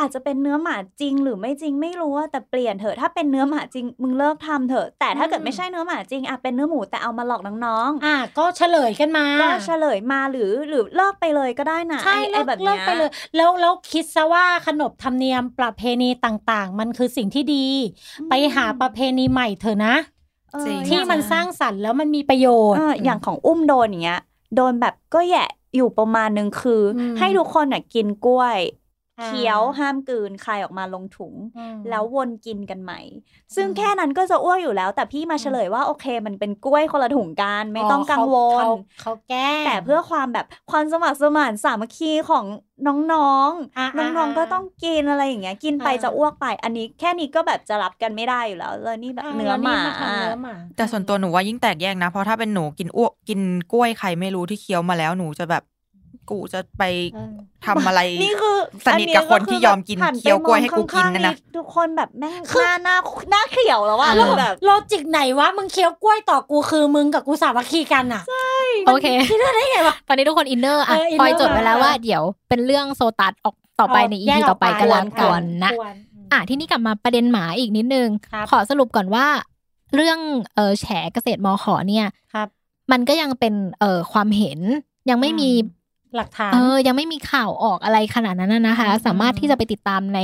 [0.00, 17.66] อาจจะเป็นเนื้อหมาจริงหรือไม่จริงไม่รู้อะแต่เปลี่ยนเถอะถ้าเป็นเนื้อหมาจริงมึงเลิกทำเถอะ แต่ถ้าเกิดอืมไม่ใช่เนื้อหมาจริงอะเป็นเนื้อหมูแต่เอามาหลอกน้องอะก็เฉลยกันมาๆก็เฉลยมาหรือหรือเลิกไปเลยก็ได้นะใช่ไอ้เลิไอ้กแบบเลิเนี้กยไปเลย แล้วแล้วคิดซะว่าขนบธรรมเนียมประเพณีต่างๆ มันคือสิ่งที่ดี
[18.28, 19.94] ไปหาประเพณีใหม่เถอะนะ
[20.52, 24.20] เออจริงที่มันสร้างสรรค์แล้วมันมีประโยชน์เอออย่างของอุ้มโดนอย่างเงี้ย
[24.56, 28.79] โดนแบบก็แหยะอยู่ประมาณนึงคืออมให้ทุกคนอะกินกล้วยอ่า
[29.24, 33.00] เคี้ยวห้ามกลืนคายออกมาลงถุงอืมแล้ววนกินกันใหม่
[33.54, 42.44] ซึ่งอืมแค่นั้นก็จะอ้วกอยู่แล้ว แต่พี่มาอืมเฉลยว่าโอเค มันเป็นกล้วยคนละถุงกันไม่ต้องกังวลเขาเขาแก้แต่เพื่อความแบบความสมัครสมานสามัคคีของ
[42.86, 53.40] น้องอ่าๆน้องๆ ก็ต้องกินอะไรอย่างเงี้ย กินไปอ่าจะอ้วกไป อันนี้แค่นี้ก็แบบจะรับกันไม่ได้อยู่แล้วเลยนี่แบบเนื้อหมาแล้วนี่ทำเนื้อหมา แต่ส่วนตัวหนูว่ายิ่งแตกแยกนะ เพราะถ้าเป็นหนูกินอ้วกกิน
[53.72, 55.62] กล้วยใครไม่รู้ที่เคี้ยวมาแล้วหนูจะแบบ
[56.30, 56.82] กูจะไป
[57.14, 57.34] เออ
[57.66, 58.56] ทำอะไรนี่คือ
[58.86, 62.96] สนิทกับคนที่ยอมกินหัไปเคี้ยวกล้วยให้กูกินมองนะนะข้างๆทุกคนแบบแม่งหน้าหน้า
[63.30, 68.22] หน้าเขียวแล้วว่าเออเราแบบโลจิกไหนวะมึงเคี้ยวกล้วยต่อกูคือมึงกับกูสามัคคีกันอะ
[68.86, 75.94] โอเคคิดได้ไงวะตอนนี้ทุกคนอินเนอร์อะเออ inner พลอยจดไว้แล้วมาว่าเดี๋ยวเป็นเรื่องโซตัสออกต่อไปในอีแยพีกต่อไปก็แล้วกันนะควร
[76.32, 79.26] อะที่นี่กลับมาประเด็นหมาอีกนิดนึงครับขอสรุปก่อนว่า
[79.94, 80.18] เรื่อง
[80.54, 82.48] เออแฉเกษตรมขอเนี่ยครับ
[82.92, 84.60] มันก็ยังเป็นเอ่อความเห็น
[85.10, 85.50] ยังไม่มี
[86.16, 90.20] หลักฐานเออยังไม่มีข่าวออกอะไรขนาดนั้นนะนะคะอืมสามารถที่จะไปติดตามใน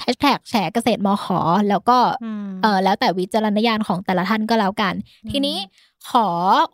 [0.00, 1.98] แฮชแท็กแฉเกษตรมขอแล้วก็
[2.46, 5.56] มเออแล้วแต่วิจารณญาณของแต่ละท่านก็แล้วกันอืมทีนี้
[6.10, 6.28] ขอ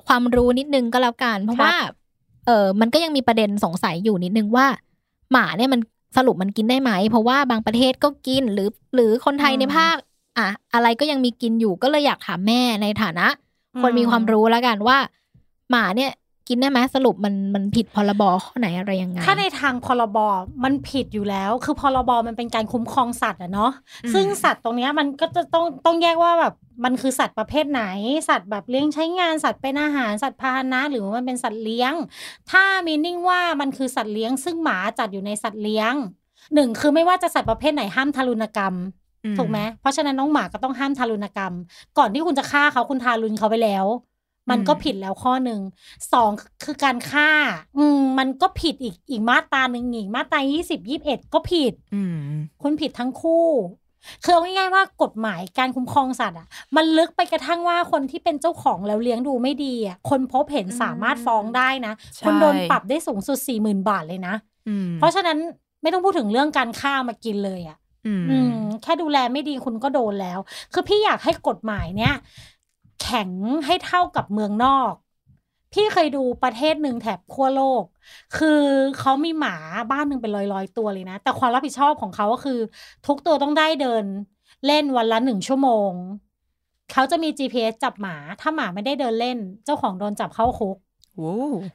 [0.07, 1.77] ความรู้นิดนึงก็แล้วกัน เพราะครับว่า
[2.47, 4.67] เออมันก็ยังมีประเด็นสงสัยอยู่นิดนึงว่า
[5.33, 5.81] หมาเนี่ยมัน
[6.17, 9.97] สรุปมันกินได้ไหม เพราะว่าบางประเทศก็กินหรือ หรือคนไทยอืมในภาค
[10.39, 13.27] อะอะไรก็ยังมีกินอยู่ก็เลยอยากถามแม่ในฐานะ
[13.83, 14.99] คนมีความรู้แล้วกันว่า
[15.71, 16.11] หมาเนี่ย
[16.49, 20.19] กินได้ไหมสรุปมันมันผิดพรบข้อไหนอะไรยังไง ถ้าในทางพรบ
[20.65, 23.71] มันผิดอยู่แล้ว คือพรบมันเป็นการคุ้มครองสัตว์อะเนาะ
[24.05, 27.83] อืมซึ่งสัตว์ตรงเนี้ยมันก็จะต้องต้องแยกว่าแบบมันคือสัตว์ประเภทไหน
[28.29, 31.93] สัตว์แบบเลี้ยงใช้งานสัตว์เป็นอาหารสัตว์พาหนะ หรือว่ามันเป็นสัตว์เลี้ยง
[32.51, 35.95] ถ้ามีนิ่งว่ามันคือสัตว์เลี้ยง ซึ่งหมาจัดอยู่ในสัตว์เลี้ยง
[36.55, 38.75] หนึ่งคือไม่ว่าจะสัตว์ประเภทไหนห้ามทารุณกรรม
[39.25, 41.53] อืถูกไหมเพราะฉะนั้นน้องหมาก็ต้องห้ามทารุณกรรม
[41.99, 43.87] ก่อนที่คุณจะฆ่าเขาคุณทารุณเขาไปแล้ว
[44.51, 45.61] มันก็ผิดแล้วข้อหนึ่ง
[46.13, 46.31] สอง
[46.65, 47.31] คือการฆ่า
[47.79, 52.17] อืมมันก็ผิดอีกอีกมาตราหนึ่งอีกมาตรายี่สิบยี่บเอ็ดก็ผิด อืม
[52.63, 53.47] คุณผิดทั้งคู่
[54.25, 64.35] คือเอาง่ายๆว่ากฎหมายการคุ้มครองสัตว์อะมันลึกไปกระทั่งว่าคนที่เป็นเจ้าของแล้วเลี้ยงดูไม่ดีอะคนพบเห็นสามารถฟ้องได้นะใช่คุณโดนปรับได้สูงสุดสี่หมื่นบาทเลยนะ
[64.69, 65.39] อืมเพราะฉะนั้น
[65.83, 70.39] ไม่ต้องพูดถึงเรื่องการฆ่ามากินเลยอะอืมอืมแค่ดูแลไม่ดีคุณก็โดนแล้ว
[70.73, 72.15] คือพี่อยากให้กฎหมายเนี้ย
[73.03, 73.31] แข็ง
[73.67, 74.93] ให้เท่ากับเมืองนอก
[75.73, 77.85] พี่เคยดูประเทศหนึ่งแถบขั้วโลก
[78.39, 78.63] คือ
[78.99, 79.57] เขามีหมา
[79.91, 82.59] บ้านหนึ่งเป็นร้อยร้อยๆตัวเลยนะ แต่ความรับผิดชอบของเขาก็คือ
[83.07, 84.05] ทุกตัวต้องได้เดิน
[84.67, 85.91] เล่นวันละหนึ่งชั่วโมง
[86.93, 90.77] เขาจะมี GPS จับหมา ถ้าหมาไม่ได้เดินเล่น เจ้าของโดนจับเข้าคุก
[91.17, 91.33] โอ้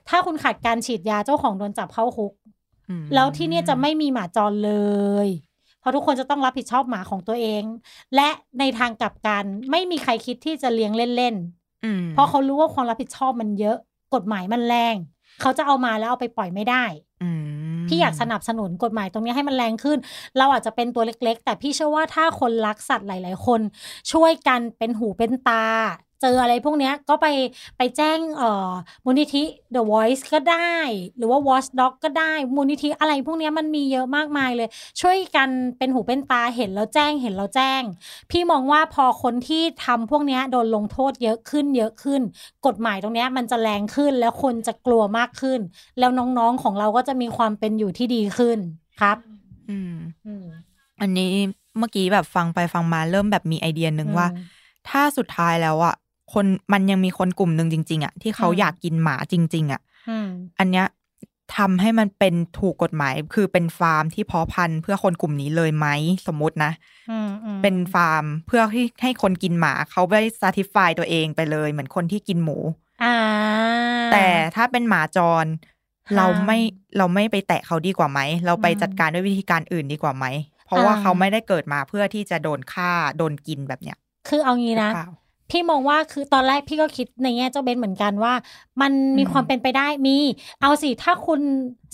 [0.09, 2.33] ถ้าคุณขาดการฉีดยาเจ้าของโดนจับเข้าคุก
[2.89, 4.73] อืมแล้วที่เนี่ยจะไม่มีหมาจรเล
[5.25, 5.27] ย
[5.79, 7.63] เพราะทุกคนจะต้องรับผิดชอบหมาของตัวเอง
[8.15, 11.35] และในทางกลับกันไม่มีใครคิดที่จะเลี้ยงเล่น
[11.85, 13.77] อืมๆเพราะเขารู้ว่าความรับผิดชอบมันเยอะ
[14.13, 14.95] กฎหมายมันแรง
[15.41, 16.83] เขาจะเอามาแล้วเอาไปปล่อยไม่ได้
[17.23, 17.29] อื
[17.77, 19.97] มพี่อยากสนับสนุนกฎหมายตรงนี้ให้มันแรงขึ้น
[20.37, 23.61] เราอาจจะเป็นตัวเล็ก ๆ แต่พี่เชื่อว่าถ้าคนรักสัตว์หลาย ๆ คน
[24.11, 25.65] ช่วยกันเป็นหูเป็นตา
[26.21, 27.27] เจออะไรพวกเนี้ยก็ไป
[27.77, 28.69] ไปแจ้งเอ่อ
[29.05, 29.43] มูลนิธิ
[29.75, 30.75] The Voice ก็ได้
[31.17, 34.69] หรือว่า Watchdog ก็ได้มูลนิธิอะไรพวกเนี้ยมันมีเยอะมากมายเลย
[35.01, 37.81] ช่วยกันเป็นหูเป็นตาเห็นแล้วแจ้งเห็นแล้วแจ้ง
[38.31, 42.21] พี่มองว่าพอคนที่ทำพวกเนี้ยโดนลงโทษเยอะขึ้นเยอะขึ้น
[42.65, 45.59] กฎหมายตรงเนี้ยมันจะแรงขึ้นแล้วคนจะกลัวมากขึ้น
[45.99, 48.59] แล้วน้องๆของเราก็จะมีความเป็นอยู่ที่ดีขึ้น
[49.01, 49.17] ครับ
[49.69, 49.93] อืม
[50.27, 50.45] อืม
[51.01, 51.31] อันนี้
[51.77, 54.27] เมื่อกี้แบบฟังไปฟังมาเริ่มแบบมีไอเดียหนึ่งว่า
[54.89, 55.95] ถ้าสุดท้ายแล้วอะ
[56.33, 60.87] คนมันยังมีคนกลุ่มหนึ่งจริง ๆอะที่เขาอืมอยากกินหมาจริง ๆอะอืมอันเนี้ย
[61.57, 65.87] ทำให้มันเป็นถูกกฎหมาย คือเป็นฟาร์มที่เพาะพันธุ์เพื่อคนกลุ่มนี้เลยไหม
[66.27, 66.71] สมมตินะ
[67.09, 72.57] อืมอืมเป็นฟาร์มเพื่อที่ให้คนกินหมาเขาได้ satisfy ตัวเองไปเลย เหมือนคนที่กินหมู
[73.01, 73.13] อ่า
[74.11, 75.45] แต่ถ้าเป็นหมาจร
[76.09, 76.57] ค่ะเราไม่
[76.97, 80.25] เราไม่ไปแตะเขาดีกว่าไหม เราไปอืมจัดการด้วยวิธีการอื่นดีกว่าไหม
[80.65, 85.09] เพราะว่าอ่าเขาไม่ได้เกิดมาเพื่อที่จะโดนฆ่าโดนกินแบบเนี้ยคือเอางี้นะหรือเปล่า
[85.49, 88.33] พี่มองว่าคือตอนแรกพี่ก็คิดในแง่เจ้าเบนเหมือนกันว่า
[88.81, 90.17] มันมีอืมความเป็นไปได้มี
[90.61, 91.41] เอาสิถ้าคุณ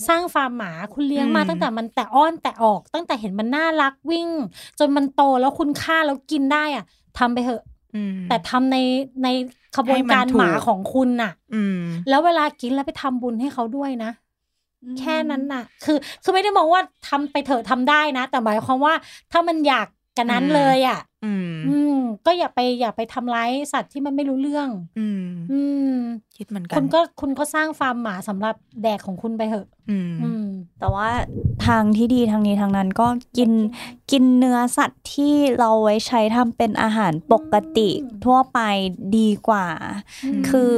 [0.08, 4.28] สร้างฟาร์มหมาคุณเลี้ยงมาอืมตั้งแต่มันแต่อ้อนแต่ออก ตั้งแต่เห็นมันน่ารักวิ่ง
[4.78, 6.84] จนมันโตแล้วคุณฆ่าแล้วกินได้อะ
[7.18, 7.62] ทำไปเถอะ
[7.94, 8.76] อืมแต่ทำใน
[9.22, 9.28] ใน
[9.76, 14.10] ขบวนการให้มันถูกหมาของคุณน่ะ อืมแล้วเวลากินแล้วไปทำบุญให้เขาด้วยนะ
[14.98, 18.94] แค่นั้นน่ะ คือคือไม่ได้มองว่าทำไปเถอะทำได้นะ แต่หมายความว่า
[19.32, 19.86] ถ้ามันอยาก
[20.18, 21.96] กันนั้นอืมเลยอะ อืมอืม
[22.26, 24.68] ก็อย่าไปอย่าไปทำร้ายสัตว์ที่มันไม่รู้เรื่อง
[24.98, 25.60] อืม อื
[25.90, 25.94] ม
[26.36, 30.46] คิดเหมือนกัน คุณก็คุณก็สร้างฟาร์มหมาสำหรับแดกของคุณไปเถอะ อืม อืม
[30.80, 31.08] แต่ว่า
[31.66, 33.06] ทางที่ดีทางนี้ทางนั้นก็
[33.36, 33.50] กิน
[34.10, 38.58] กินเนื้อสัตว์ที่เราไว้ใช้ทำเป็นอาหารปกติอืมทั่วไป
[39.16, 39.66] ดีกว่า
[40.24, 40.74] อืมคือ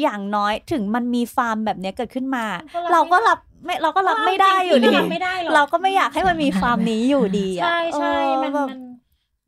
[0.00, 8.68] อย่างน้อยถึงมันมีฟาร์มแบบเนี้ยเกิดขึ้นมาก็รับเราก็รับไม่เราก็รับไม่ได้อยู่จริดีงๆก็รับไม่ได้หรอกเราก็ไม่อยากให้มันมีฟาร์มนี้อยู่ดีอะใช่ใช่เออมันแบบ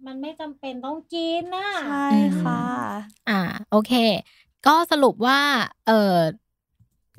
[0.07, 2.09] มันมันไม่จำเป็นต้องกินนะใช่
[2.42, 2.62] ค่ะ
[3.28, 3.40] อ่า
[3.70, 3.92] โอเค
[4.66, 5.38] ก็สรุปว่า
[5.86, 6.16] เออ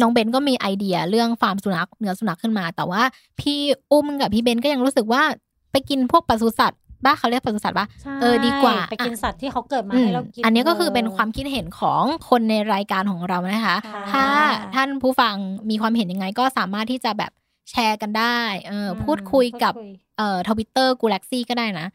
[0.01, 3.01] น้องเบนก็มีไอเดียเรื่องฟาร์มสุนัขเนื้อสุนัขขึ้นมา แต่ว่า
[3.39, 3.59] พี่
[3.91, 5.23] อุ้มกับพี่เบนก็ยังรู้สึกว่า
[5.71, 14.25] ไปกินพวกปศุสัตว์บ้าเขาเรียกปศุสัตว์ปะใช่เออดีกว่าไปกินสัตว์ที่เขาเกิดมาอืมให้เรากินอันนี้ก็คือเป็นความคิดเห็นของคนในรายการของเรานะคะค่ะถ้า
[14.75, 15.35] ท่านผู้ฟัง
[15.69, 17.31] มีความเห็นยังไง ก็สามารถที่จะแบบ
[17.71, 21.87] แชร์กันได้ เอออมพูดคุยกับพูดคุยเอ่อทวิตเตอร์กูแล็กซี่ก็ได้นะ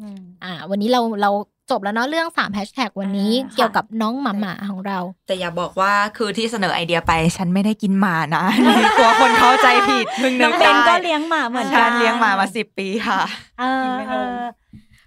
[0.00, 1.30] อืมอ่า วันนี้เราเรา
[1.70, 8.44] จบแล้วเนาะเรื่อง3แฮชแท็กวันนี้อ่าเกี่ยวกับน้องหมาหมาของเรา แต่อย่าบอกว่าคือที่เสนอไอเดียไป ฉันไม่ได้กินหมานะ
[8.98, 13.20] กลัวคนเข้าใจผิดเพิ่งนึน้อกงเบได้นก็เลี้ยงหมาเหมือนกัฉันนเลี้ยงหมามาสิบปีค่ะ
[13.60, 14.42] เออไม่เอลงอ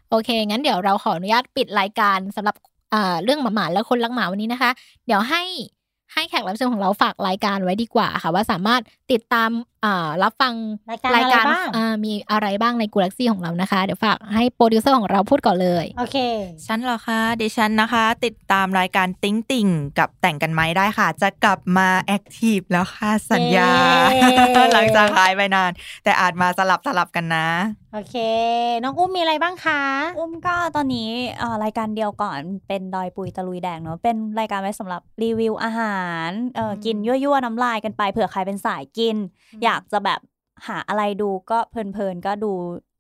[0.10, 2.56] โอเค งั้นเดี๋ยวเราขออนุญาตปิดรายการสำหรับ
[2.94, 4.72] อ่าเรื่องหมาหมาและคนรักหมาวันนี้นะคะ
[5.06, 5.44] เดี๋ยวให้
[6.14, 8.82] ให้แขกรับเชิญของเราฝากรายการไว้ดีกว่าค่ะ ว่าสามารถ
[9.12, 9.73] ติดตามอ่า
[10.24, 10.54] รับฟัง
[10.90, 16.18] รายการอะไรบ้างอ่ามีอะไรบ้างในกูลักซี่ของเรานะคะ เดี๋ยวฝากให้โปรดิวเซอร์ของเราพูดก่อนเลย โอเค
[16.66, 19.68] ฉันเหรอคะดิฉันนะคะ ติดตามรายการติ้งติ่ง
[20.00, 23.70] กับแต่งกันไหมได้ค่ะ จะกลับมาแอคทีฟแล้วค่ะ สัญญา
[24.18, 25.72] เย้หลังจากหายไปนาน
[26.04, 27.48] แต่อาจมาสลับสลับกันนะ
[27.94, 28.16] โอเค
[28.84, 29.82] น้องอุ้มมีอะไรบ้างคะ
[30.20, 31.10] อุ้มก็ตอนนี้
[31.40, 39.18] เอ่อรายการเดียวก่อนเป็นดอยปุยตะลุยแดงเนาะเป็นรายการไว้สำหรับรีวิวอาหารเอ่ออมกินยั่วๆน้ำลายกันไปเผื่อใครเป็นสายกิน
[39.64, 40.20] อยากจะแบบ
[40.68, 42.52] หาอะไรดูก็เพลินๆก็ดู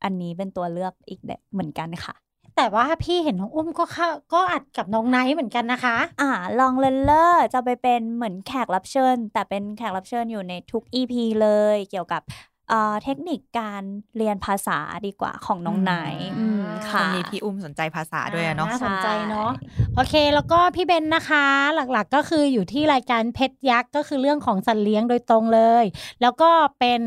[0.04, 2.14] อันนี้เป็นตัวเลือกอีกแบบเหมือนกันค่ะ
[2.56, 12.22] แต่ว่าพี่เห็นน้องอุ้มก็เข้าก็อัดกับน้องไนท์เหมือนกันนะคะ อ่า ลองเลนเลอร์จะไปเป็นเหมือนแขกรับเชิญ แต่เป็นแขกรับเชิญอยู่ในทุก EP เลย เกี่ยวกับ
[12.70, 13.84] เอ่อเทคนิคการ
[14.18, 21.46] เรียนภาษาดีกว่าของน้องไนท์อืมตรค่ะงนี้พี่อุ้มสนใจภาษาด้วยอะเนาะน่าสนใจเนาะใช่โอเค แล้วก็พี่เบนนะคะ
[21.76, 25.86] หลักๆก็คืออยู่ที่รายการเพชรยักษ์ก็คือเรื่องของสัตว์เลี้ยงโดยตรงเลย
[26.22, 26.50] แล้วก็
[26.80, 27.02] เป็น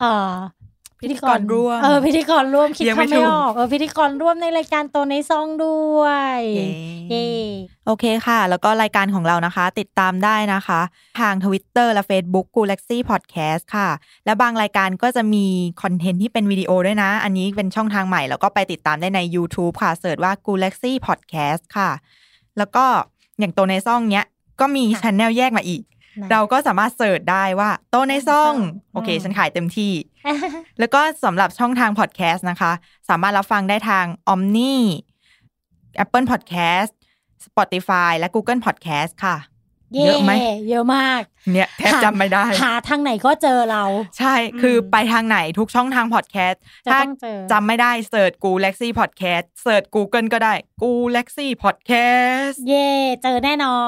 [0.00, 0.34] เอ่อ
[1.02, 6.02] พิธีกรร่วม เออพิธีกรร่วมคิดยังไม่คำไม่ถูกออกเออพิธีกรร่วมในรายการโตในซองด้ว
[6.34, 6.66] ยเย้
[7.10, 7.24] เย้
[7.86, 10.80] โอเคค่ะ แล้วก็รายการของเรานะคะ ติดตามได้นะคะ
[11.20, 13.88] ทาง Twitter และ Facebook g a l a x y Podcast ค่ะ
[14.24, 15.46] และบางรายการก็จะมี
[15.82, 21.90] คอนเทนต์ที่เป็นวิดีโอด้วยนะ อันนี้เป็นช่องทางใหม่ แล้วก็ไปติดตามได้ใน YouTube ค่ะเสิร์ชว่า g a l a x y Podcast ค่ะ
[22.58, 22.84] แล้วก็
[23.38, 24.26] อย่างโตในซ่องเนี้ย
[24.60, 25.99] ก็มีช n แนลแยกมาอีกนะ
[26.30, 29.92] เราก็สามารถ search ได้ว่าโตในซ่องอืมโอเค ฉันขายเต็มที่
[30.78, 32.72] แล้วก็สำหรับช่องทางพอดแคสต์นะคะ
[33.08, 34.74] สามารถรับฟังได้ทาง Omni
[36.04, 36.92] Apple Podcast
[37.46, 39.36] Spotify และ Google Podcast ค่ะ
[39.94, 40.32] เย่เยอะไหม
[40.70, 41.20] เยอะมาก
[41.52, 43.84] เนี่ยแทบจำไม่ได้ หาทางไหนก็เจอเรา
[44.18, 51.92] ใช่ คือไปทางไหนทุกช่องทางพอดแคสต์จะถ้าต้องเจอจำไม่ได้ search กูเล็กซี่พอดแคสต์ search Google ก็ได้กูเล็กซี่พอดแค
[52.36, 52.90] สต์เย่
[53.22, 53.78] เจอแน่นอ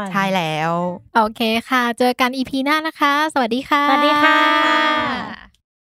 [0.00, 0.72] น ใช่แล้ว
[1.16, 5.47] โอเคค่ะ เจอกันอีพีหน้านะคะ สวัสดีค่ะ สวัสดีค่ะ